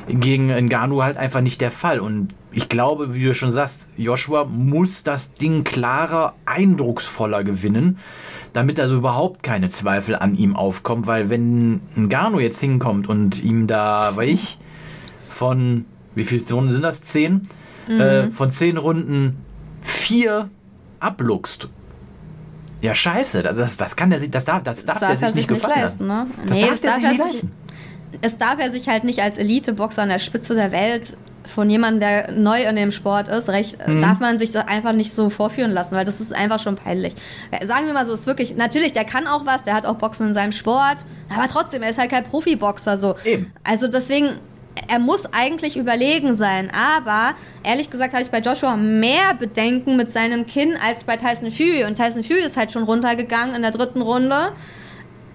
[0.08, 2.00] gegen Ngannou halt einfach nicht der Fall.
[2.00, 7.98] Und ich glaube, wie du schon sagst, Joshua muss das Ding klarer, eindrucksvoller gewinnen,
[8.54, 11.08] damit also überhaupt keine Zweifel an ihm aufkommen.
[11.08, 14.58] Weil wenn Ngannou jetzt hinkommt und ihm da, weil ich,
[15.30, 17.02] von, wie viele Zonen sind das?
[17.02, 17.42] Zehn?
[17.88, 19.38] Äh, von zehn Runden
[19.82, 20.50] vier
[21.00, 21.70] abluchst.
[22.82, 25.34] Ja, scheiße, das, das kann der sich, das darf, das darf, Das darf der er
[25.34, 26.30] sich nicht gefallen leisten, lassen.
[26.30, 26.46] ne?
[26.48, 27.52] Das nee, darf das der darf sich nicht leisten.
[28.22, 31.16] es darf er sich halt nicht als Elite-Boxer an der Spitze der Welt
[31.46, 34.00] von jemandem, der neu in dem Sport ist, recht, Mhm.
[34.02, 37.14] darf man sich einfach nicht so vorführen lassen, weil das ist einfach schon peinlich.
[37.50, 39.96] Äh, Sagen wir mal so, ist wirklich, natürlich, der kann auch was, der hat auch
[39.96, 40.98] Boxen in seinem Sport,
[41.36, 43.16] aber trotzdem, er ist halt kein Profiboxer so.
[43.26, 43.52] Eben.
[43.64, 44.34] Also deswegen,
[44.92, 50.12] er muss eigentlich überlegen sein, aber ehrlich gesagt habe ich bei Joshua mehr Bedenken mit
[50.12, 53.72] seinem Kinn als bei Tyson Fury und Tyson Fury ist halt schon runtergegangen in der
[53.72, 54.52] dritten Runde.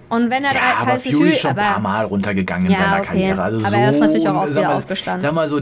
[0.09, 2.73] Und wenn er Ja, da aber Tyson Fury ist schon ein paar Mal runtergegangen in
[2.73, 3.07] Ja, seiner okay.
[3.07, 3.42] Karriere.
[3.42, 5.23] Also Aber so, er ist natürlich auch wieder mal, aufgestanden.
[5.23, 5.61] Sag mal so,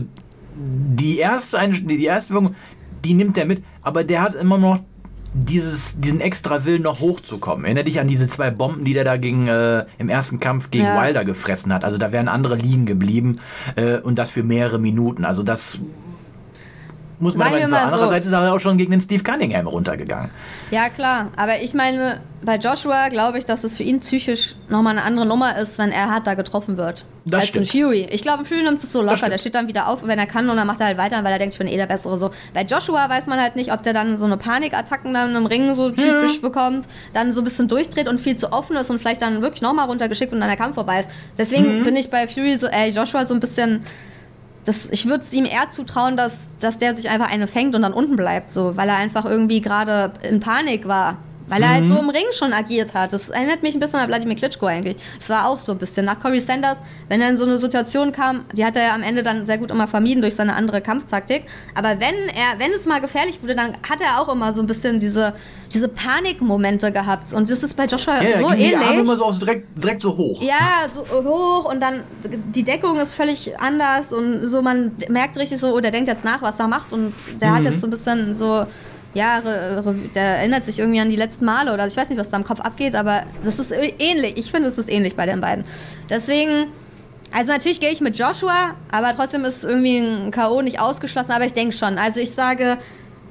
[0.57, 2.55] die erste, die erste Wirkung,
[3.05, 4.81] die nimmt er mit, aber der hat immer noch
[5.35, 7.65] dieses, diesen extra Willen noch hochzukommen.
[7.65, 10.85] Erinner dich an diese zwei Bomben, die der da gegen, äh, im ersten Kampf gegen
[10.85, 11.03] Ja.
[11.03, 11.85] Wilder gefressen hat.
[11.85, 13.41] Also da wären andere liegen geblieben
[13.75, 15.25] äh, und das für mehrere Minuten.
[15.25, 15.81] Also das
[17.19, 17.73] muss man Sagen.
[17.73, 18.31] Andererseits so.
[18.31, 20.31] ist er auch schon gegen den Steve Cunningham runtergegangen.
[20.71, 21.29] Ja, klar.
[21.37, 25.27] Aber ich meine, bei Joshua glaube ich, dass es für ihn psychisch nochmal eine andere
[25.27, 27.05] Nummer ist, wenn er hart da getroffen wird.
[27.25, 27.85] Das als ein stimmt.
[27.85, 28.07] Fury.
[28.11, 29.29] Ich glaube, ein Fury nimmt es so locker.
[29.29, 31.33] Der steht dann wieder auf, wenn er kann, und dann macht er halt weiter, weil
[31.33, 32.19] er denkt, ich bin eh der Bessere.
[32.19, 32.31] So.
[32.53, 35.75] Bei Joshua weiß man halt nicht, ob der dann so eine Panikattacken dann im Ring
[35.75, 39.23] so typisch bekommt, dann so ein bisschen durchdreht und viel zu offen ist und vielleicht
[39.23, 41.11] dann wirklich nochmal runtergeschickt und dann der Kampf vorbei ist.
[41.39, 43.85] Deswegen bin ich bei Fury so, ey, Joshua so ein bisschen.
[44.65, 47.83] Das, ich würde es ihm eher zutrauen, dass, dass der sich einfach eine fängt und
[47.83, 51.19] dann unten bleibt, so, weil er einfach irgendwie gerade in Panik war.
[51.47, 53.13] Weil er halt so im Ring schon agiert hat.
[53.13, 54.97] Das erinnert mich ein bisschen an Vladimir Klitschko eigentlich.
[55.19, 56.07] Das war auch so ein bisschen.
[56.07, 56.79] Nach Corey Sanders,
[57.09, 59.59] wenn er in so eine Situation kam, die hat er ja am Ende dann sehr
[59.59, 61.45] gut immer vermieden durch seine andere Kampftaktik.
[61.75, 64.67] Aber wenn er, wenn es mal gefährlich wurde, dann hat er auch immer so ein
[64.67, 65.35] bisschen diese,
[65.73, 67.33] diese Panikmomente gehabt.
[67.33, 69.01] Und das ist bei Joshua Ja, so gingen die Arme ähnlich.
[69.01, 70.43] immer so direkt, direkt so hoch.
[70.43, 72.05] Ja, so hoch und dann
[72.55, 76.25] die Deckung ist völlig anders und so man merkt richtig so, oh, der denkt jetzt
[76.25, 77.55] nach, was er macht und der Mhm.
[77.55, 78.67] hat jetzt so ein bisschen so,
[79.15, 82.19] ja, re, re, der erinnert sich irgendwie an die letzten Male oder ich weiß nicht,
[82.19, 84.37] was da im Kopf abgeht, aber das ist ähnlich.
[84.37, 85.65] Ich finde, es ist ähnlich bei den beiden.
[86.11, 86.67] Deswegen,
[87.33, 90.63] also natürlich gehe ich mit Joshua, aber trotzdem ist irgendwie ein K.O.
[90.63, 91.99] nicht ausgeschlossen, aber ich denke schon.
[91.99, 92.79] Also ich sage,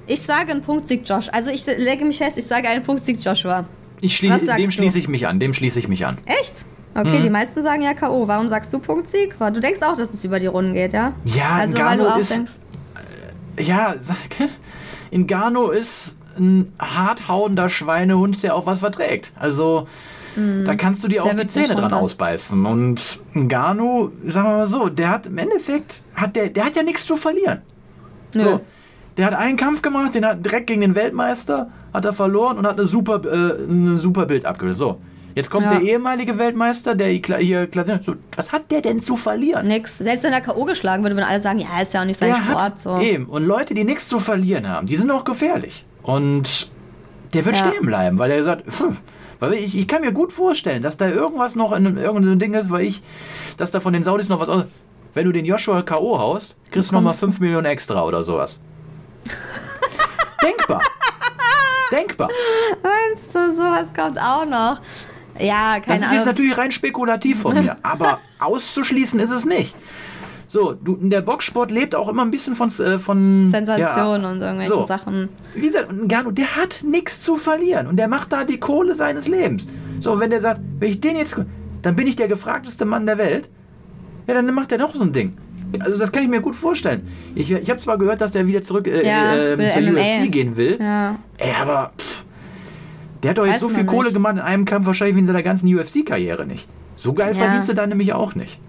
[0.06, 1.30] Ich sage einen Punktsieg Josh.
[1.32, 3.64] Also ich lege mich fest, ich sage einen Punktsieg Joshua.
[4.02, 6.18] Ich sagst dem schließe ich mich an, dem schließe ich mich an.
[6.26, 6.66] Echt?
[6.94, 7.24] Okay, Mhm.
[7.24, 8.28] die meisten sagen ja K.O.
[8.28, 9.36] Warum sagst du Punktsieg?
[9.40, 11.14] Du denkst auch, dass es über die Runden geht, ja?
[11.24, 12.52] Ja, also weil du auch ist- denkst.
[13.58, 14.18] Ja, sag,
[15.14, 19.32] Ingano ist ein harthauender Schweinehund, der auch was verträgt.
[19.40, 19.88] Also,
[20.36, 22.66] da kannst du dir auch die Zähne dran ausbeißen.
[22.66, 26.82] Und Ngannou, sagen wir mal so, der hat im Endeffekt, hat der, der hat ja
[26.82, 27.62] nichts zu verlieren.
[28.34, 28.44] Nö.
[28.44, 28.62] So,
[29.18, 32.66] der hat einen Kampf gemacht, den hat direkt gegen den Weltmeister, hat er verloren und
[32.66, 34.80] hat eine super, äh, ein super Bild abgelöst.
[34.80, 35.00] So,
[35.36, 35.74] jetzt kommt Ja.
[35.74, 38.04] der ehemalige Weltmeister, der hier klassiert.
[38.06, 39.68] So, was hat der denn zu verlieren?
[39.68, 39.98] Nix.
[39.98, 40.66] Selbst wenn er K.O.
[40.66, 42.60] geschlagen würde, würden alle sagen, ja, ist ja auch nicht sein Der Sport.
[42.62, 42.98] hat So.
[43.00, 43.26] eben.
[43.26, 45.86] Und Leute, die nichts zu verlieren haben, die sind auch gefährlich.
[46.02, 46.70] Und
[47.34, 47.68] der wird Ja.
[47.70, 49.02] stehen bleiben, weil er sagt, pff,
[49.40, 52.70] weil ich, ich kann mir gut vorstellen, dass da irgendwas noch in irgendeinem Ding ist,
[52.72, 53.02] weil ich,
[53.58, 54.66] dass da von den Saudis noch was aus.
[55.16, 56.18] Wenn du den Joshua K.O.
[56.20, 58.60] haust, kriegst du nochmal Bekommst- 5 Millionen extra oder sowas.
[60.44, 60.82] Denkbar.
[61.92, 62.30] Denkbar.
[62.82, 64.80] Meinst du, sowas kommt auch noch?
[65.40, 66.26] Ja, Das keine ist jetzt Ahnung.
[66.26, 69.76] natürlich rein spekulativ von mir, aber auszuschließen ist es nicht.
[70.48, 74.42] So, du, der Boxsport lebt auch immer ein bisschen von, äh, von Sensation ja, und
[74.42, 74.86] irgendwelchen so.
[74.86, 75.30] Sachen.
[75.56, 79.28] Wie gesagt, Ngannou, der hat nichts zu verlieren und der macht da die Kohle seines
[79.28, 79.68] Lebens.
[80.00, 81.36] So, wenn der sagt, wenn ich den jetzt,
[81.82, 83.50] dann bin ich der gefragteste Mann der Welt,
[84.28, 85.36] ja, dann macht der noch so ein Ding.
[85.80, 87.08] Also das kann ich mir gut vorstellen.
[87.34, 90.00] Ich, ich habe zwar gehört, dass der wieder zurück äh, Ja, äh, zur MMA.
[90.02, 91.16] UFC gehen will, Ja.
[91.38, 92.26] ey, aber pff,
[93.24, 94.14] der hat doch jetzt so viel Kohle nicht.
[94.14, 96.68] gemacht in einem Kampf wahrscheinlich wie in seiner ganzen UFC-Karriere nicht.
[96.96, 97.44] So geil Ja.
[97.46, 98.60] verdienst du da nämlich auch nicht.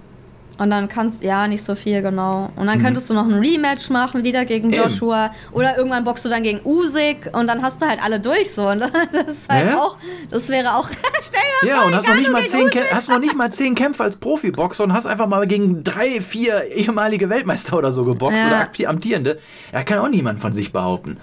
[0.57, 2.49] Und dann kannst ja nicht so viel, genau.
[2.55, 4.75] Und dann könntest du noch ein Rematch machen, wieder gegen Mhm.
[4.75, 4.83] Eben.
[4.85, 5.33] Joshua.
[5.51, 8.69] Oder irgendwann boxst du dann gegen Usyk und dann hast du halt alle durch so.
[8.69, 8.79] Und
[9.13, 9.81] das ist halt Ja.
[9.81, 9.97] auch,
[10.31, 10.89] das wäre auch.
[11.27, 13.75] Stell dir Ja, vor, und hast noch, nicht mal zehn hast noch nicht mal zehn
[13.75, 18.37] Kämpfe als Profiboxer und hast einfach mal gegen drei, vier ehemalige Weltmeister oder so geboxt
[18.39, 18.69] Ja.
[18.79, 19.41] oder amtierende.
[19.73, 21.17] Ja, kann auch niemand von sich behaupten.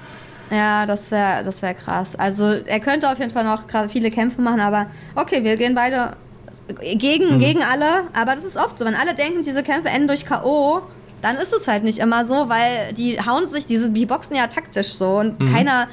[0.52, 2.16] Ja, das wäre das wär krass.
[2.16, 6.12] Also er könnte auf jeden Fall noch viele Kämpfe machen, aber okay, wir gehen beide
[6.70, 6.98] Mhm.
[7.00, 8.04] gegen, gegen alle.
[8.14, 10.82] Aber das ist oft so, wenn alle denken, diese Kämpfe enden durch K.O.,
[11.22, 14.48] dann ist es halt nicht immer so, weil die hauen sich, diese, die boxen ja
[14.48, 15.54] taktisch so und Mhm.
[15.54, 15.88] keiner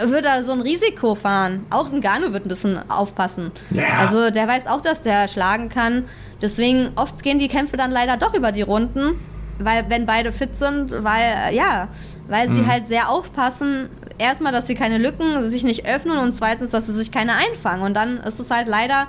[0.00, 1.66] würde da so ein Risiko fahren.
[1.70, 3.52] Auch ein Gano wird ein bisschen aufpassen.
[3.70, 3.84] Ja.
[4.00, 6.04] Also der weiß auch, dass der schlagen kann.
[6.40, 9.20] Deswegen oft gehen die Kämpfe dann leider doch über die Runden,
[9.58, 11.88] weil wenn beide fit sind, weil ja,
[12.28, 12.66] weil sie Mhm.
[12.68, 13.88] halt sehr aufpassen.
[14.18, 17.82] Erstmal, dass sie keine Lücken sich nicht öffnen und zweitens, dass sie sich keine einfangen.
[17.82, 19.06] Und dann ist es halt leider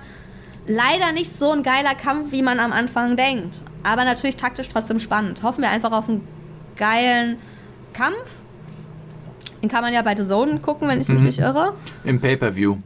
[0.67, 3.57] leider nicht so ein geiler Kampf, wie man am Anfang denkt.
[3.83, 5.43] Aber natürlich taktisch trotzdem spannend.
[5.43, 6.27] Hoffen wir einfach auf einen
[6.75, 7.37] geilen
[7.93, 8.15] Kampf.
[9.61, 11.25] Den kann man ja bei The Zone gucken, wenn ich mich Mhm.
[11.27, 11.73] nicht irre.
[12.03, 12.77] Im Pay-Per-View.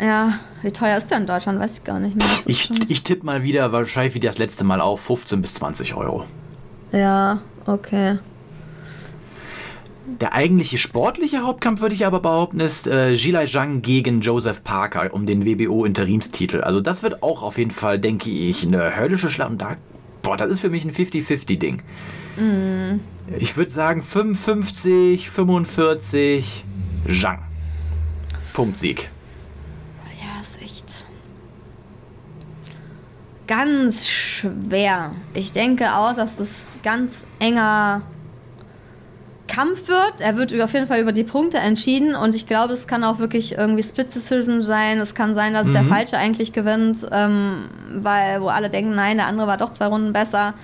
[0.00, 1.58] Ja, wie teuer ist der in Deutschland?
[1.60, 2.26] Weiß ich gar nicht mehr.
[2.46, 6.24] Ich, ich tippe mal wieder, wahrscheinlich wie das letzte Mal auf, 15 bis 20 Euro.
[6.92, 8.18] ja, okay.
[10.04, 15.14] Der eigentliche sportliche Hauptkampf, würde ich aber behaupten, ist äh, Jilai Zhang gegen Joseph Parker
[15.14, 16.60] um den WBO-Interimstitel.
[16.62, 19.50] Also das wird auch auf jeden Fall, denke ich, eine höllische Schlacht.
[19.50, 19.76] Und da,
[20.22, 21.82] boah, das ist für mich ein 50-50-Ding.
[23.38, 26.64] Ich würde sagen 55, 45,
[27.20, 27.38] Zhang.
[28.52, 29.08] Punktsieg.
[30.20, 31.06] Ja, ist echt
[33.46, 35.14] ganz schwer.
[35.34, 38.02] Ich denke auch, dass das ganz enger
[39.52, 40.20] Kampf wird.
[40.20, 43.04] Er wird über- auf jeden Fall über die Punkte entschieden und ich glaube, es kann
[43.04, 44.98] auch wirklich irgendwie Split Decision sein.
[44.98, 45.88] Es kann sein, dass der Mhm.
[45.90, 50.12] Falsche eigentlich gewinnt, ähm, weil wo alle denken, nein, der andere war doch zwei Runden
[50.12, 50.54] besser.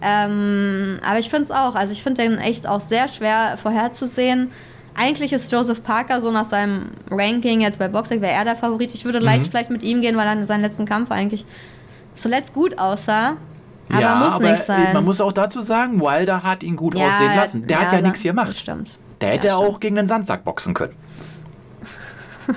[0.00, 4.50] Ähm, aber ich finde es auch, also ich finde den echt auch sehr schwer vorherzusehen.
[4.96, 8.94] Eigentlich ist Joseph Parker so nach seinem Ranking jetzt bei Boxing, wäre er der Favorit.
[8.94, 11.44] Ich würde leicht vielleicht mit ihm gehen, weil er in seinem letzten Kampf eigentlich
[12.14, 13.36] zuletzt gut aussah.
[13.90, 14.92] Aber muss nicht sein.
[14.92, 17.66] Man muss auch dazu sagen, Wilder hat ihn gut Ja, aussehen lassen.
[17.66, 18.54] Der hat ja nichts gemacht.
[18.56, 18.98] stimmt.
[19.20, 19.80] Der hätte Ja, auch stimmt.
[19.80, 20.94] gegen den Sandsack boxen können.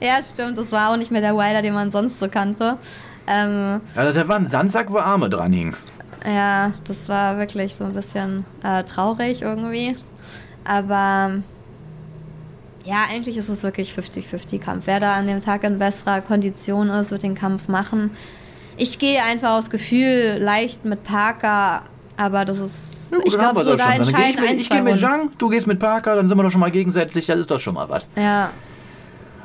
[0.00, 0.58] Ja, stimmt.
[0.58, 2.76] Das war auch nicht mehr der Wilder, den man sonst so kannte.
[3.26, 5.76] Ähm, Also da war ein Sandsack, wo Arme dran hingen.
[6.26, 9.96] ja, das war wirklich so ein bisschen äh, traurig irgendwie.
[10.64, 11.32] Aber
[12.84, 14.86] ja, eigentlich ist es wirklich 50-50-Kampf.
[14.86, 18.10] Wer da an dem Tag in besserer Kondition ist, wird den Kampf machen.
[18.82, 21.82] Ich gehe einfach aus Gefühl leicht mit Parker,
[22.16, 23.12] aber das ist.
[23.12, 24.98] Ja, gut, ich glaube, sogar geh ich entscheidend mit, ich gehe mit.
[24.98, 27.60] Zhang, du gehst mit Parker, dann sind wir doch schon mal gegenseitig, das ist doch
[27.60, 28.04] schon mal was.
[28.16, 28.50] Ja,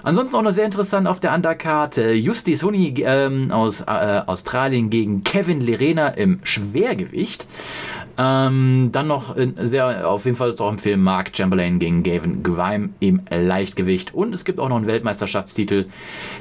[0.07, 4.89] Ansonsten auch noch sehr interessant auf der Undercard äh, Justis Huni ähm, aus äh, Australien
[4.89, 7.45] gegen Kevin Lerena im Schwergewicht.
[8.17, 12.01] Ähm, dann noch in, sehr auf jeden Fall ist auch im Film Mark Chamberlain gegen
[12.03, 14.13] Gavin Gwime im Leichtgewicht.
[14.13, 15.85] Und es gibt auch noch einen Weltmeisterschaftstitel,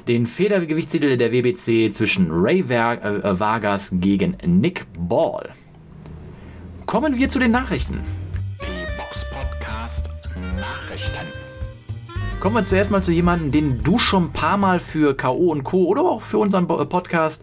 [0.09, 5.51] den Federgewichtstitel der WBC zwischen Ray äh, Vargas gegen Nick Ball.
[6.87, 8.03] Kommen wir zu den Nachrichten.
[8.63, 9.27] Die Box
[10.57, 11.56] Nachrichten.
[12.41, 15.51] Kommen wir zuerst mal zu jemandem, den du schon ein paar Mal für K.O.
[15.51, 15.87] und Co.
[15.87, 17.43] oder auch für unseren Bo- Podcast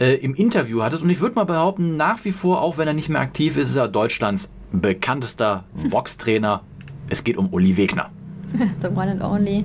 [0.00, 1.02] äh, im Interview hattest.
[1.02, 3.70] Und ich würde mal behaupten, nach wie vor, auch wenn er nicht mehr aktiv ist,
[3.70, 6.62] ist er Deutschlands bekanntester Boxtrainer.
[7.10, 8.10] Es geht um Uli Wegner.
[8.82, 9.64] The one and only.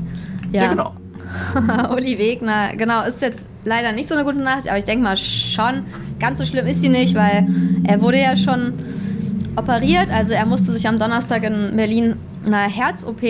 [0.51, 0.93] Ja, Ja, genau.
[1.95, 5.15] Uli Wegner, genau, ist jetzt leider nicht so eine gute Nachricht, aber ich denke mal
[5.17, 5.83] schon,
[6.19, 7.47] ganz so schlimm ist sie nicht, weil
[7.85, 8.73] er wurde ja schon
[9.55, 12.15] operiert, also er musste sich am Donnerstag in Berlin
[12.45, 13.21] einer Herz-OP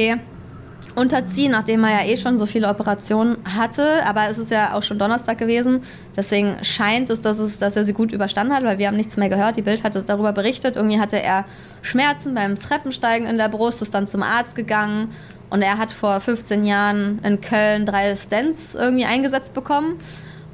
[0.96, 4.84] unterziehen, nachdem er ja eh schon so viele Operationen hatte, aber es ist ja auch
[4.84, 5.82] schon Donnerstag gewesen,
[6.16, 9.18] deswegen scheint es, dass, es, dass er sie gut überstanden hat, weil wir haben nichts
[9.18, 11.46] mehr gehört, die Bild hatte darüber berichtet, irgendwie hatte er
[11.82, 15.10] Schmerzen beim Treppensteigen in der Brust, ist dann zum Arzt gegangen.
[15.50, 20.00] Und er hat vor 15 Jahren in Köln drei Stents irgendwie eingesetzt bekommen.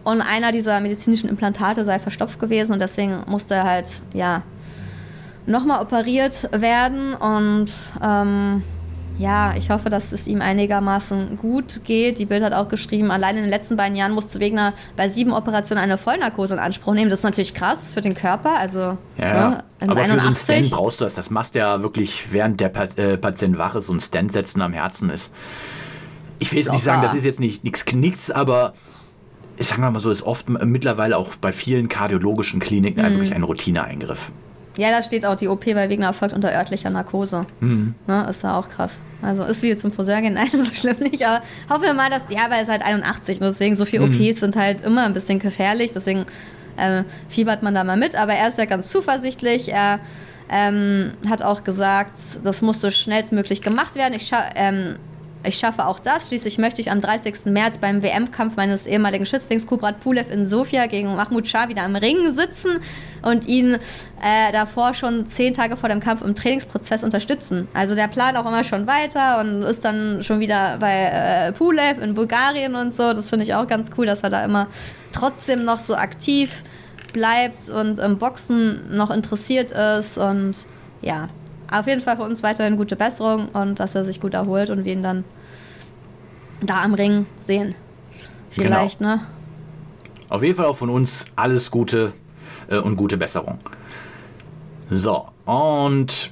[0.04, 2.74] Und einer dieser medizinischen Implantate sei verstopft gewesen.
[2.74, 4.44] Und deswegen musste er halt, ja,
[5.46, 7.14] nochmal operiert werden.
[7.14, 7.72] Und
[8.04, 8.64] ähm,
[9.20, 12.18] ja, ich hoffe, dass es ihm einigermaßen gut geht.
[12.18, 15.34] Die Bild hat auch geschrieben, allein in den letzten beiden Jahren musste Wegner bei sieben
[15.34, 17.10] Operationen eine Vollnarkose in Anspruch nehmen.
[17.12, 18.58] Das ist natürlich krass für den Körper.
[18.58, 20.72] Also Ja, ne, in aber für so einen Stent 81.
[20.72, 21.14] brauchst du das.
[21.16, 24.62] Das machst du ja wirklich, während der äh, Patient wach ist, so ein Stent setzen
[24.62, 25.34] am Herzen ist.
[26.40, 28.74] Ich will jetzt nicht sagen, das ist jetzt nicht nichts Knicks, aber
[29.58, 33.06] ich sag mal so, ist oft m- mittlerweile auch bei vielen kardiologischen Kliniken Mhm.
[33.06, 34.32] einfach wirklich ein Routineeingriff.
[34.78, 37.46] Ja, da steht auch, die OP bei Wegner erfolgt unter örtlicher Narkose.
[37.60, 37.96] Mhm.
[38.08, 39.00] Ne, ist ja auch krass.
[39.22, 41.26] Also ist wie zum Friseur gehen, nein, so schlimm nicht.
[41.26, 44.06] Aber hoffen wir mal, dass, ja, weil er ist halt 81 und deswegen so viele
[44.08, 44.14] Mhm.
[44.16, 45.92] OPs sind halt immer ein bisschen gefährlich.
[45.94, 46.26] Deswegen
[46.78, 48.16] äh, fiebert man da mal mit.
[48.16, 49.72] Aber er ist ja ganz zuversichtlich.
[49.74, 50.00] Er
[50.50, 54.14] ähm, hat auch gesagt, das musste schnellstmöglich gemacht werden.
[54.14, 54.96] Ich, ähm,
[55.50, 56.28] ich schaffe auch das.
[56.28, 57.46] Schließlich möchte ich am 30.
[57.46, 61.96] März beim WM-Kampf meines ehemaligen Schützlings Kubrat Pulev in Sofia gegen Mahmoud Shah wieder am
[61.96, 62.80] Ring sitzen
[63.22, 67.68] und ihn äh, davor schon zehn Tage vor dem Kampf im Trainingsprozess unterstützen.
[67.74, 72.02] Also der plant auch immer schon weiter und ist dann schon wieder bei äh, Pulev
[72.02, 73.14] in Bulgarien und so.
[73.14, 74.68] Das finde ich auch ganz cool, dass er da immer
[75.12, 76.64] trotzdem noch so aktiv
[77.12, 80.66] bleibt und im Boxen noch interessiert ist und
[81.02, 81.28] ja,
[81.72, 84.86] auf jeden Fall für uns weiterhin gute Besserung und dass er sich gut erholt und
[84.86, 85.24] wir ihn dann
[86.62, 87.76] da am Ring sehen.
[88.52, 89.22] Vielleicht, ne?
[90.30, 92.14] Auf jeden Fall auch von uns alles Gute
[92.70, 93.60] äh, und gute Besserung.
[94.92, 96.32] So, und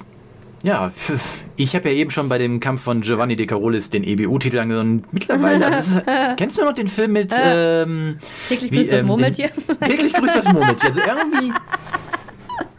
[0.62, 0.90] ja,
[1.56, 5.04] ich habe ja eben schon bei dem Kampf von Giovanni De Carolis den EBU-Titel angenommen.
[5.12, 6.04] Mittlerweile, also es ist,
[6.36, 8.18] kennst du noch den Film mit ähm,
[8.48, 9.50] Täglich grüßt das ähm, Murmeltier.
[9.50, 10.88] den- Täglich grüßt das Murmeltier.
[10.88, 11.52] Also irgendwie,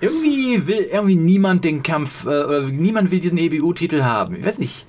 [0.01, 4.35] irgendwie will irgendwie niemand den Kampf, äh, niemand will diesen EBU-Titel haben.
[4.35, 4.85] Ich weiß nicht.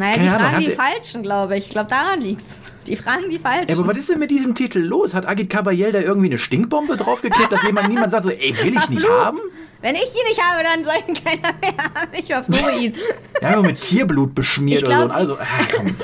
[0.00, 1.66] Naja, Keine die Ahnung, fragen die Falschen, glaube ich.
[1.66, 2.58] Ich glaube, daran liegt's.
[2.86, 3.68] Die fragen die Falschen.
[3.68, 5.12] Ja, aber was ist denn mit diesem Titel los?
[5.12, 8.74] Hat Agit Kabayel da irgendwie eine Stinkbombe draufgeklebt, dass jemand niemand sagt so, ey, will
[8.74, 9.38] ich nicht haben?
[9.82, 12.10] Wenn ich die nicht habe, dann soll ihn keiner mehr haben.
[12.12, 12.94] Ich verfluche ihn.
[13.42, 15.04] Ja, nur mit Tierblut beschmiert Ich oder so.
[15.06, 15.46] glaub- Und also, ah,
[15.76, 15.94] komm.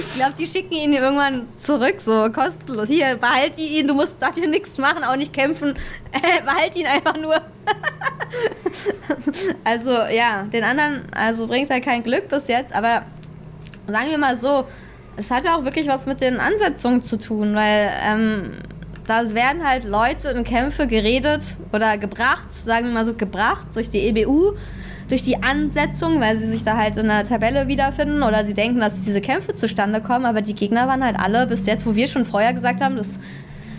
[0.00, 2.88] Ich glaube, die schicken ihn irgendwann zurück, so kostenlos.
[2.88, 5.78] Hier, behalte ihn, du musst dafür nichts machen, auch nicht kämpfen.
[6.12, 7.40] Äh, behalt ihn einfach nur.
[9.64, 13.04] also, ja, den anderen, also bringt er kein Glück bis jetzt, aber
[13.90, 14.64] sagen wir mal so,
[15.16, 18.52] es hat ja auch wirklich was mit den Ansetzungen zu tun, weil ähm,
[19.06, 23.90] da werden halt Leute in Kämpfe geredet oder gebracht, sagen wir mal so, gebracht durch
[23.90, 24.52] die EBU,
[25.08, 28.78] durch die Ansetzung, weil sie sich da halt in der Tabelle wiederfinden oder sie denken,
[28.78, 32.06] dass diese Kämpfe zustande kommen, aber die Gegner waren halt alle bis jetzt, wo wir
[32.06, 33.18] schon vorher gesagt haben, dass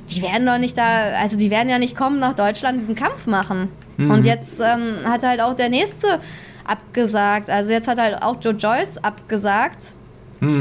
[0.10, 3.28] die werden doch nicht da, also die werden ja nicht kommen nach Deutschland diesen Kampf
[3.28, 3.70] machen.
[4.10, 6.20] Und jetzt ähm, hat halt auch der nächste
[6.66, 7.50] abgesagt.
[7.50, 9.94] Also jetzt hat halt auch Joe Joyce abgesagt.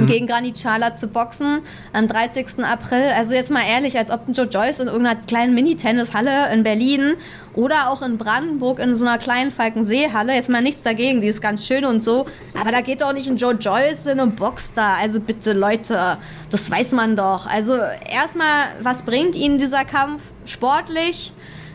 [0.06, 1.60] Gegen Granit Schala zu boxen
[1.94, 2.62] am 30.
[2.62, 3.02] April.
[3.16, 7.14] Also jetzt mal ehrlich, als ob Joe Joyce in irgendeiner kleinen Mini-Tennishalle in Berlin
[7.54, 11.40] oder auch in Brandenburg in so einer kleinen Falkenseehalle, jetzt mal nichts dagegen, die ist
[11.40, 12.26] ganz schön und so,
[12.60, 14.96] aber da geht doch nicht ein Joe Joyce hin und boxt da.
[15.00, 16.18] Also bitte Leute,
[16.50, 17.46] das weiß man doch.
[17.46, 21.32] Also erstmal, was bringt Ihnen dieser Kampf sportlich?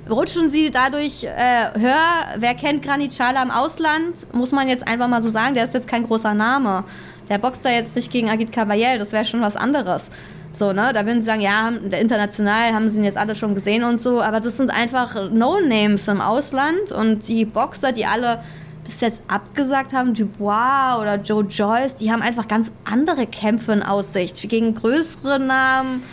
[0.07, 2.35] Rutschen Sie dadurch äh, höher?
[2.37, 4.31] Wer kennt Granit Schala im Ausland?
[4.33, 6.83] Muss man jetzt einfach mal so sagen, der ist jetzt kein großer Name.
[7.29, 10.11] Der boxt da jetzt nicht gegen Agit Kabayel, das wäre schon was anderes.
[10.53, 10.91] So, ne?
[10.93, 14.21] Da würden sie sagen, ja, international haben sie ihn jetzt alle schon gesehen und so,
[14.21, 18.41] aber das sind einfach No-Names im Ausland und die Boxer, die alle
[18.85, 23.83] bis jetzt abgesagt haben, Dubois oder Joe Joyce, die haben einfach ganz andere Kämpfe in
[23.83, 24.47] Aussicht.
[24.47, 26.03] Gegen größere Namen,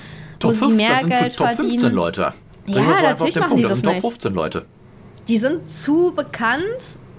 [0.41, 1.95] wo Top, sie 5, mehr das sind Geld Top 15 verdienen.
[1.95, 2.33] Leute.
[2.67, 3.71] Ja, so einfach natürlich auf den machen die Punkt.
[3.71, 4.03] das sind Top nicht.
[4.03, 4.67] 15 Leute.
[5.29, 6.63] die sind zu bekannt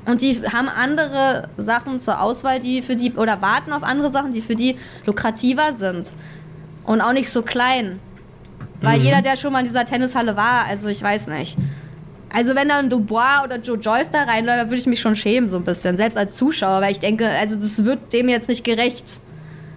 [0.06, 4.32] und die haben andere Sachen zur Auswahl, die für die, oder warten auf andere Sachen,
[4.32, 6.14] die für die lukrativer sind.
[6.84, 7.99] Und auch nicht so klein.
[8.82, 9.06] Weil Mhm.
[9.06, 11.58] jeder, der schon mal in dieser Tennishalle war, also ich weiß nicht.
[12.36, 15.58] Also wenn dann Dubois oder Joe Joyce da reinläuft, würde ich mich schon schämen so
[15.58, 19.06] ein bisschen, selbst als Zuschauer, weil ich denke, also das wird dem jetzt nicht gerecht.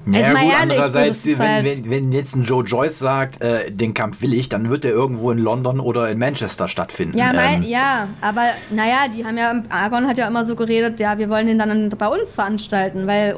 [0.07, 3.43] Ja, mal gut, andererseits, so, das wenn, halt- wenn, wenn jetzt ein Joe Joyce sagt,
[3.43, 7.19] äh, den Kampf will ich, dann wird der irgendwo in London oder in Manchester stattfinden.
[7.19, 11.01] Ja, mein, Ähm, ja, aber naja, die haben ja, Argon hat ja immer so geredet,
[11.01, 13.35] ja, wir wollen den dann bei uns veranstalten, weil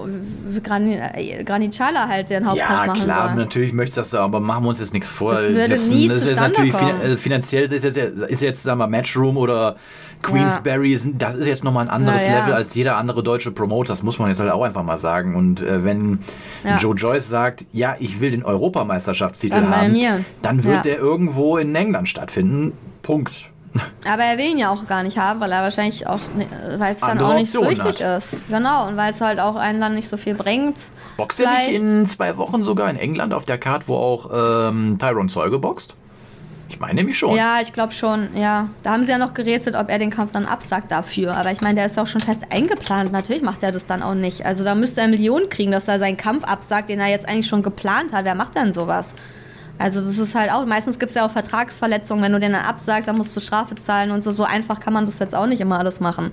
[0.62, 3.36] Grani, äh, Granit-Xhaka halt den Hauptkampf Ja, machen klar, soll.
[3.36, 5.30] natürlich möchtest du das, aber machen wir uns jetzt nichts vor.
[5.30, 7.00] Das würde jetzt nie das ist natürlich kommen.
[7.00, 9.76] äh, finanziell ist jetzt, ist jetzt sagen wir, Matchroom oder
[10.22, 12.38] Queensberry, sind- das ist jetzt nochmal ein anderes Ja, ja.
[12.40, 13.92] Level als jeder andere deutsche Promoter.
[13.92, 15.34] Das muss man jetzt halt auch einfach mal sagen.
[15.34, 16.18] Und äh, wenn
[16.64, 16.76] Ja.
[16.78, 20.82] Joe Joyce sagt, ja, ich will den Europameisterschaftstitel Dann haben, dann wird Ja.
[20.82, 22.72] der irgendwo in England stattfinden.
[23.02, 23.32] Punkt.
[24.10, 26.18] Aber er will ihn ja auch gar nicht haben, weil er wahrscheinlich auch,
[26.78, 28.34] weil es dann auch nicht so Optionen richtig ist.
[28.48, 30.78] Genau, und weil es halt auch einen dann nicht so viel bringt.
[31.16, 34.30] Boxt er nicht in zwei Wochen sogar in England auf der Karte, wo auch
[34.70, 35.94] ähm, Tyrone Zeuge boxt?
[36.68, 37.34] Ich meine nämlich schon.
[37.34, 38.68] Ja, ich glaube schon, ja.
[38.82, 41.34] Da haben sie ja noch gerätselt, ob er den Kampf dann absagt dafür.
[41.34, 43.10] Aber ich meine, der ist auch schon fest eingeplant.
[43.10, 44.44] Natürlich macht er das dann auch nicht.
[44.44, 47.46] Also da müsste er Millionen kriegen, dass er seinen Kampf absagt, den er jetzt eigentlich
[47.46, 48.26] schon geplant hat.
[48.26, 49.14] Wer macht denn sowas?
[49.78, 52.22] Also das ist halt auch, meistens gibt es ja auch Vertragsverletzungen.
[52.22, 54.32] Wenn du den dann absagst, dann musst du Strafe zahlen und so.
[54.32, 56.32] So einfach kann man das jetzt auch nicht immer alles machen.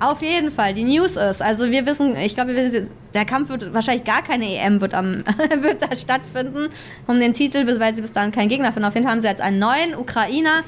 [0.00, 3.24] Auf jeden Fall, die News ist, also wir wissen, ich glaube, wir wissen jetzt, der
[3.24, 5.24] Kampf wird wahrscheinlich gar keine EM wird, am,
[5.60, 6.68] wird da stattfinden
[7.08, 8.86] um den Titel, weil sie bis dahin keinen Gegner finden.
[8.86, 10.62] Auf jeden Fall haben sie jetzt einen neuen Ukrainer,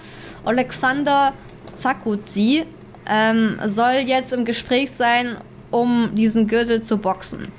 [0.44, 1.32] Alexander
[1.74, 2.64] Zakutzi,
[3.08, 5.36] ähm, soll jetzt im Gespräch sein,
[5.70, 7.52] um diesen Gürtel zu boxen.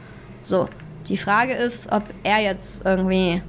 [0.44, 0.68] So,
[1.08, 3.42] die Frage ist, ob er jetzt irgendwie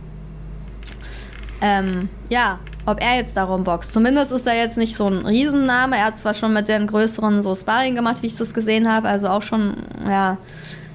[1.60, 3.92] ähm, ja, ob er jetzt darum boxt.
[3.92, 5.96] Zumindest ist er jetzt nicht so ein Riesenname.
[5.96, 9.08] Er hat zwar schon mit den größeren so Sparring gemacht, wie ich das gesehen habe.
[9.08, 9.74] Also auch schon,
[10.06, 10.38] ja,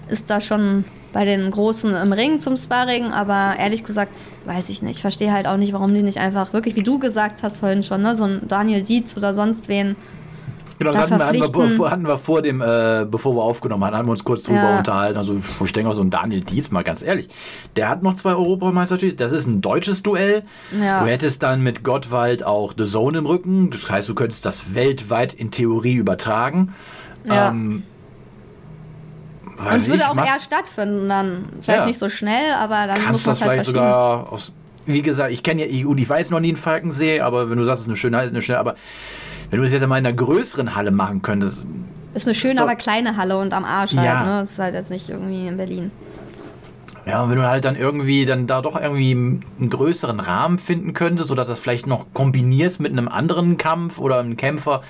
[0.10, 3.12] ist da schon bei den Großen im Ring zum Sparring.
[3.12, 4.98] Aber ehrlich gesagt, weiß ich nicht.
[4.98, 7.84] Ich verstehe halt auch nicht, warum die nicht einfach wirklich, wie du gesagt hast vorhin
[7.84, 9.96] schon, ne, so ein Daniel Dietz oder sonst wen.
[10.80, 13.84] Genau, da das hatten wir, hatten, wir, hatten wir vor dem, äh, bevor wir aufgenommen
[13.84, 14.78] haben, haben wir uns kurz drüber Ja.
[14.78, 15.18] unterhalten.
[15.18, 17.30] Also, ich denke, auch so ein Daniel Dietz, mal ganz ehrlich,
[17.76, 19.16] der hat noch zwei Europameistertitel.
[19.16, 20.44] Das ist ein deutsches Duell.
[20.80, 21.02] Ja.
[21.04, 23.72] Du hättest dann mit Gottwald auch The Zone im Rücken.
[23.72, 26.74] Das heißt, du könntest das weltweit in Theorie übertragen.
[27.26, 27.50] Ja.
[27.50, 27.84] Ähm,
[29.58, 31.46] Und es würde auch eher stattfinden dann.
[31.62, 31.86] Vielleicht Ja.
[31.88, 34.52] nicht so schnell, aber dann muss kannst man das halt vielleicht sogar aus,
[34.86, 37.58] wie gesagt, ich kenne ja ich, und ich weiß noch nie einen Falkensee, aber wenn
[37.58, 38.76] du sagst, es ist eine schöne ist eine schöne, aber
[39.50, 41.66] wenn du es jetzt mal in einer größeren Halle machen könntest,
[42.14, 44.24] Ist eine schöne, Ist aber kleine Halle und am Arsch halt, Ja.
[44.24, 44.40] ne?
[44.42, 45.92] Das ist halt jetzt nicht irgendwie in Berlin.
[47.06, 50.94] Ja, und wenn du halt dann irgendwie dann da doch irgendwie einen größeren Rahmen finden
[50.94, 54.82] könntest oder das vielleicht noch kombinierst mit einem anderen Kampf oder einem Kämpfer,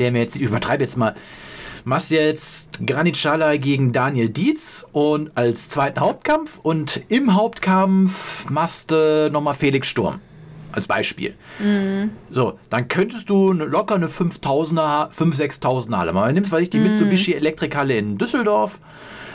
[0.00, 1.14] der mir jetzt, ich übertreibe jetzt mal,
[1.84, 8.90] machst jetzt Granit Xhaka gegen Daniel Dietz und als zweiten Hauptkampf und im Hauptkampf machst
[8.90, 10.20] du nochmal Felix Sturm.
[10.72, 11.34] Als Beispiel.
[12.30, 16.34] So, dann könntest du locker eine 5000er, 5 6000er Halle machen.
[16.34, 18.80] Nimmst, weil ich die Mitsubishi Elektrikhalle in Düsseldorf.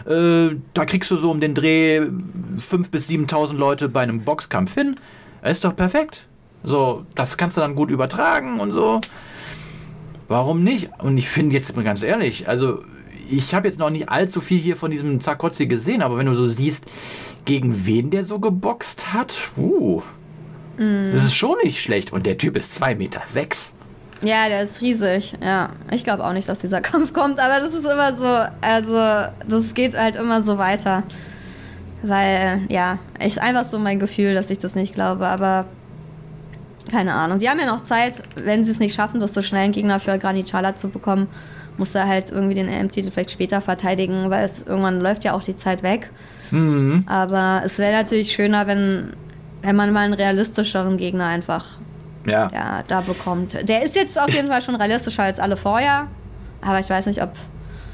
[0.06, 4.74] Äh, da kriegst du so um den Dreh 5.000 bis 7.000 Leute bei einem Boxkampf
[4.76, 4.96] hin.
[5.44, 6.28] Ist doch perfekt.
[6.64, 9.02] So, das kannst du dann gut übertragen und so.
[10.28, 10.90] Warum nicht?
[11.00, 12.84] Und ich finde jetzt mal ganz ehrlich, also
[13.30, 16.34] ich habe jetzt noch nicht allzu viel hier von diesem Zakotzi gesehen, aber wenn du
[16.34, 16.86] so siehst,
[17.46, 20.02] gegen wen der so geboxt hat, uh,
[20.78, 22.12] das ist schon nicht schlecht.
[22.12, 23.22] Und der Typ ist 2,6 Meter.
[23.28, 23.76] Sechs.
[24.22, 25.36] Ja, der ist riesig.
[25.44, 28.26] Ja, ich glaube auch nicht, dass dieser Kampf kommt, aber das ist immer so,
[28.62, 31.04] also das geht halt immer so weiter.
[32.02, 35.66] Weil, ja, ich einfach so mein Gefühl, dass ich das nicht glaube, aber
[36.92, 37.40] keine Ahnung.
[37.40, 40.00] Die haben ja noch Zeit, wenn sie es nicht schaffen, das so schnell einen Gegner
[40.00, 41.28] für Granit Xhaka zu bekommen,
[41.78, 45.44] muss er halt irgendwie den EM-Titel vielleicht später verteidigen, weil es irgendwann läuft ja auch
[45.44, 46.12] die Zeit weg.
[47.08, 49.14] Aber es wäre natürlich schöner, wenn,
[49.66, 51.66] wenn man mal einen realistischeren Gegner einfach
[52.26, 52.50] Ja.
[52.54, 53.58] ja, da bekommt.
[53.68, 56.08] Der ist jetzt auf jeden Fall schon realistischer als alle vorher.
[56.62, 57.32] Aber ich weiß nicht, ob.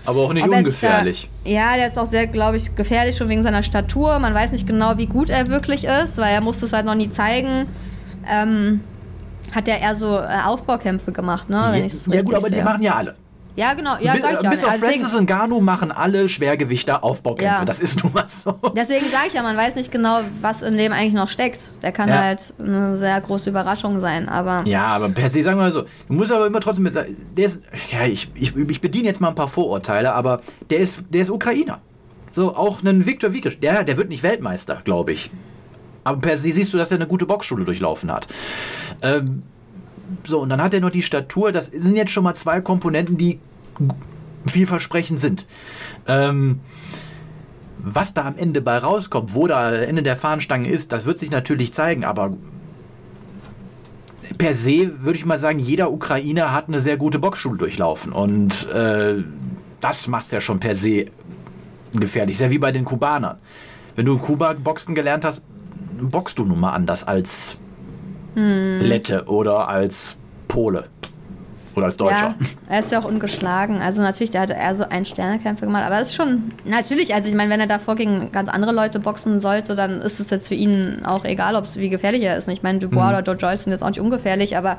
[0.05, 1.29] Aber auch nicht sich da- ungefährlich.
[1.45, 4.17] Ja, der ist auch sehr, glaube ich, gefährlich schon wegen seiner Statur.
[4.19, 6.95] Man weiß nicht genau, wie gut er wirklich ist, weil er musste es halt noch
[6.95, 7.67] nie zeigen.
[8.31, 8.81] Ähm,
[9.53, 11.69] hat er eher so äh, Aufbaukämpfe gemacht, ne?
[11.71, 12.63] Wenn ja, ja gut, aber die sehe.
[12.63, 13.15] machen ja alle.
[13.55, 13.97] Ja, genau.
[13.99, 17.59] Ja, bis sag ich bis auf Also deswegen- Francis Ngannou machen alle Schwergewichter Aufbaukämpfe.
[17.59, 17.65] Ja.
[17.65, 18.53] Das ist nun mal so.
[18.75, 21.81] Deswegen sage ich ja, man weiß nicht genau, was in dem eigentlich noch steckt.
[21.83, 22.19] Der kann Ja.
[22.19, 24.63] halt eine sehr große Überraschung sein, aber.
[24.65, 27.05] Ja, aber per se, sagen wir mal so, du musst aber immer trotzdem mit, der
[27.45, 31.21] ist, ja, ich, ich, ich bediene jetzt mal ein paar Vorurteile, aber der ist, der
[31.21, 31.79] ist Ukrainer.
[32.33, 35.29] So, auch ein Viktor Vikic, der, der wird nicht Weltmeister, glaube ich.
[36.05, 38.27] Aber per se siehst du, dass er eine gute Boxschule durchlaufen hat.
[39.01, 39.43] Ähm,
[40.23, 43.17] so, und dann hat er noch die Statur, das sind jetzt schon mal zwei Komponenten,
[43.17, 43.39] die
[44.47, 45.45] vielversprechend sind.
[46.07, 46.59] Ähm,
[47.77, 51.31] was da am Ende bei rauskommt, wo da Ende der Fahnenstange ist, das wird sich
[51.31, 52.33] natürlich zeigen, aber
[54.37, 58.11] per se würde ich mal sagen, jeder Ukrainer hat eine sehr gute Boxschule durchlaufen.
[58.11, 59.23] Und äh,
[59.79, 61.07] das macht es ja schon per se
[61.93, 62.37] gefährlich.
[62.37, 63.37] Sehr wie bei den Kubanern.
[63.95, 65.41] Wenn du in Kuba Boxen gelernt hast,
[65.99, 67.57] boxst du nun mal anders als
[68.35, 70.17] Lette oder als
[70.47, 70.85] Pole.
[71.73, 72.35] Oder als Deutscher.
[72.39, 73.81] Ja, er ist ja auch ungeschlagen.
[73.81, 75.85] Also natürlich, der hatte eher so einen Sternekämpfer gemacht.
[75.85, 78.99] Aber es ist schon, natürlich, also ich meine, wenn er davor gegen ganz andere Leute
[78.99, 82.35] boxen sollte, dann ist es jetzt für ihn auch egal, ob es wie gefährlich er
[82.35, 82.49] ist.
[82.49, 83.09] Ich meine, Dubois Mhm.
[83.09, 84.77] oder Joe Joyce sind jetzt auch nicht ungefährlich, aber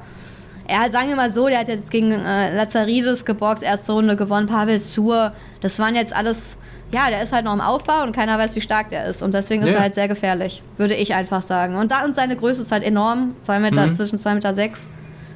[0.68, 4.14] er hat, sagen wir mal so, der hat jetzt gegen äh, Lazaridis geboxt, erste Runde
[4.16, 5.32] gewonnen, Pavel Sur.
[5.62, 6.58] Das waren jetzt alles,
[6.94, 9.22] ja, der ist halt noch im Aufbau und keiner weiß, wie stark der ist.
[9.22, 9.76] Und deswegen ist Ja.
[9.76, 11.76] er halt sehr gefährlich, würde ich einfach sagen.
[11.76, 13.92] Und da und seine Größe ist halt enorm, zwei Meter, Mhm.
[13.94, 14.54] zwischen 2,6 Meter.
[14.54, 14.86] Sechs.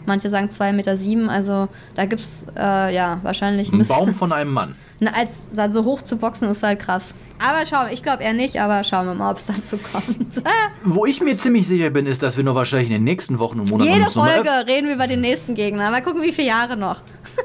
[0.08, 0.96] Manche sagen 2,7 Meter.
[0.96, 1.28] Sieben.
[1.28, 4.76] Also da gibt es äh, ja wahrscheinlich Ein Baum von einem Mann.
[5.00, 7.12] Na, als dann so hoch zu boxen ist halt krass.
[7.44, 10.40] Aber schauen, ich glaube eher nicht, aber schauen wir mal, ob es dazu kommt.
[10.84, 13.58] Wo ich mir ziemlich sicher bin, ist, dass wir nur wahrscheinlich in den nächsten Wochen
[13.60, 15.90] und Monaten Jede noch Folge reden wir über den nächsten Gegner.
[15.90, 17.00] Mal gucken, wie viele Jahre noch.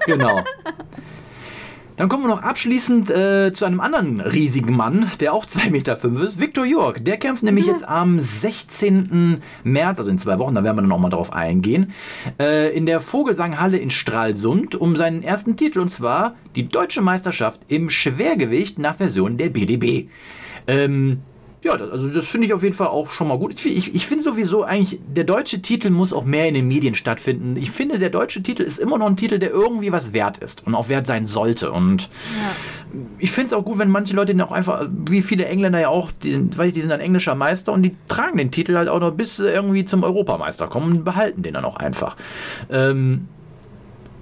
[0.05, 0.41] Genau.
[2.01, 6.03] Dann kommen wir noch abschließend äh, zu einem anderen riesigen Mann, der auch 2,5 Meter
[6.23, 6.97] ist, Viktor Jörg.
[7.03, 9.39] Der kämpft nämlich jetzt am 16.
[9.63, 11.93] März, also in zwei Wochen, da werden wir dann nochmal drauf eingehen,
[12.39, 17.61] äh, in der Vogelsanghalle in Stralsund um seinen ersten Titel, und zwar die deutsche Meisterschaft
[17.67, 20.09] im Schwergewicht nach Version der BDB.
[20.65, 21.21] Ähm,
[21.63, 23.53] ja, das, also das finde ich auf jeden Fall auch schon mal gut.
[23.63, 27.55] Ich, ich, finde sowieso eigentlich, der deutsche Titel muss auch mehr in den Medien stattfinden.
[27.55, 30.65] Ich finde, der deutsche Titel ist immer noch ein Titel, der irgendwie was wert ist
[30.65, 31.71] und auch wert sein sollte.
[31.71, 32.09] Und
[33.19, 35.89] ich finde es auch gut, wenn manche Leute den auch einfach, wie viele Engländer ja
[35.89, 38.89] auch, die, weiß ich, die sind dann englischer Meister und die tragen den Titel halt
[38.89, 42.17] auch noch bis sie irgendwie zum Europameister kommen und behalten den dann auch einfach.
[42.71, 43.27] Ähm,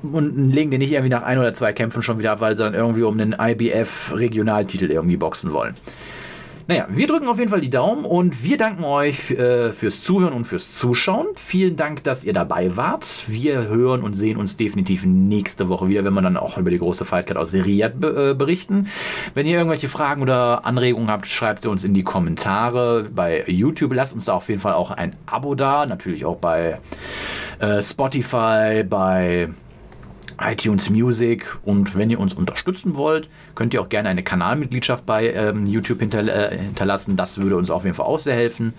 [0.04, 2.64] und legen den nicht irgendwie nach ein oder zwei Kämpfen schon wieder ab, weil sie
[2.64, 5.76] dann irgendwie um den IBF-Regionaltitel irgendwie boxen wollen.
[6.70, 10.34] Naja, wir drücken auf jeden Fall die Daumen und wir danken euch äh, fürs Zuhören
[10.34, 11.26] und fürs Zuschauen.
[11.36, 13.24] Vielen Dank, dass ihr dabei wart.
[13.26, 16.78] Wir hören und sehen uns definitiv nächste Woche wieder, wenn wir dann auch über die
[16.78, 18.88] große Fightcard aus Riyadh be äh, berichten.
[19.34, 23.92] Wenn ihr irgendwelche Fragen oder Anregungen habt, schreibt sie uns in die Kommentare bei YouTube.
[23.96, 25.88] Lasst uns da auf jeden Fall auch ein Abo da.
[25.88, 26.78] Natürlich auch bei
[27.58, 29.50] äh, Spotify, bei
[30.42, 35.32] iTunes Music und wenn ihr uns unterstützen wollt, könnt ihr auch gerne eine Kanalmitgliedschaft bei
[35.34, 36.20] ähm, YouTube hinter,
[36.52, 37.16] äh, hinterlassen.
[37.16, 38.74] Das würde uns auf jeden Fall auch sehr helfen.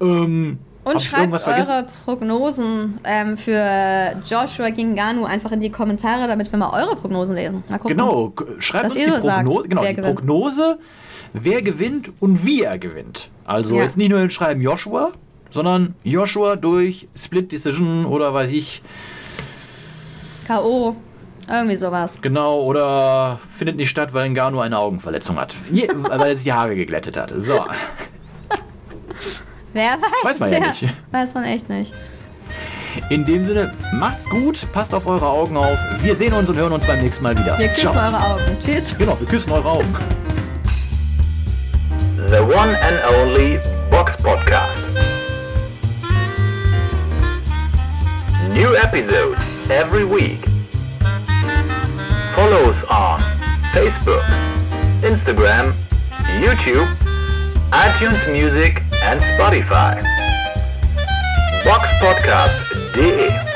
[0.00, 1.70] Ähm, Und schreibt irgendwas vergessen?
[1.70, 6.96] eure Prognosen ähm, für Joshua gegen Ganu einfach in die Kommentare, damit wir mal eure
[6.96, 7.62] Prognosen lesen.
[7.68, 7.96] Mal gucken.
[7.96, 10.16] Genau, schreibt uns die so sagt, Prognose, genau, wer die gewinnt.
[10.16, 10.78] Prognose,
[11.34, 13.30] wer gewinnt und wie er gewinnt.
[13.44, 13.82] Also Ja.
[13.84, 15.12] jetzt nicht nur schreiben Joshua,
[15.50, 18.82] sondern Joshua durch Split Decision oder weiß ich,
[20.50, 20.96] K.O.
[21.48, 22.18] Irgendwie sowas.
[22.20, 25.54] genau, oder findet nicht statt, weil Ngannou eine Augenverletzung hat.
[25.70, 27.32] Je, weil er sich die Haare geglättet hat.
[27.36, 27.52] So.
[29.72, 30.24] Wer weiß?
[30.24, 30.86] Weiß man ja nicht.
[31.12, 31.94] Weiß man echt nicht.
[33.10, 35.78] In dem Sinne, macht's gut, passt auf eure Augen auf.
[36.00, 37.56] Wir sehen uns und hören uns beim nächsten Mal wieder.
[37.56, 38.08] Wir küssen Ciao.
[38.08, 38.58] eure Augen.
[38.58, 38.98] Tschüss.
[38.98, 39.94] Genau, wir küssen eure Augen.
[42.26, 44.80] The one and only Box Podcast.
[48.52, 50.44] New episodes every week.
[52.34, 53.20] Follow us on
[53.72, 54.24] Facebook,
[55.02, 55.74] Instagram,
[56.42, 56.92] YouTube,
[57.70, 60.02] iTunes Music and Spotify.
[61.62, 63.49] Boxpodcast.de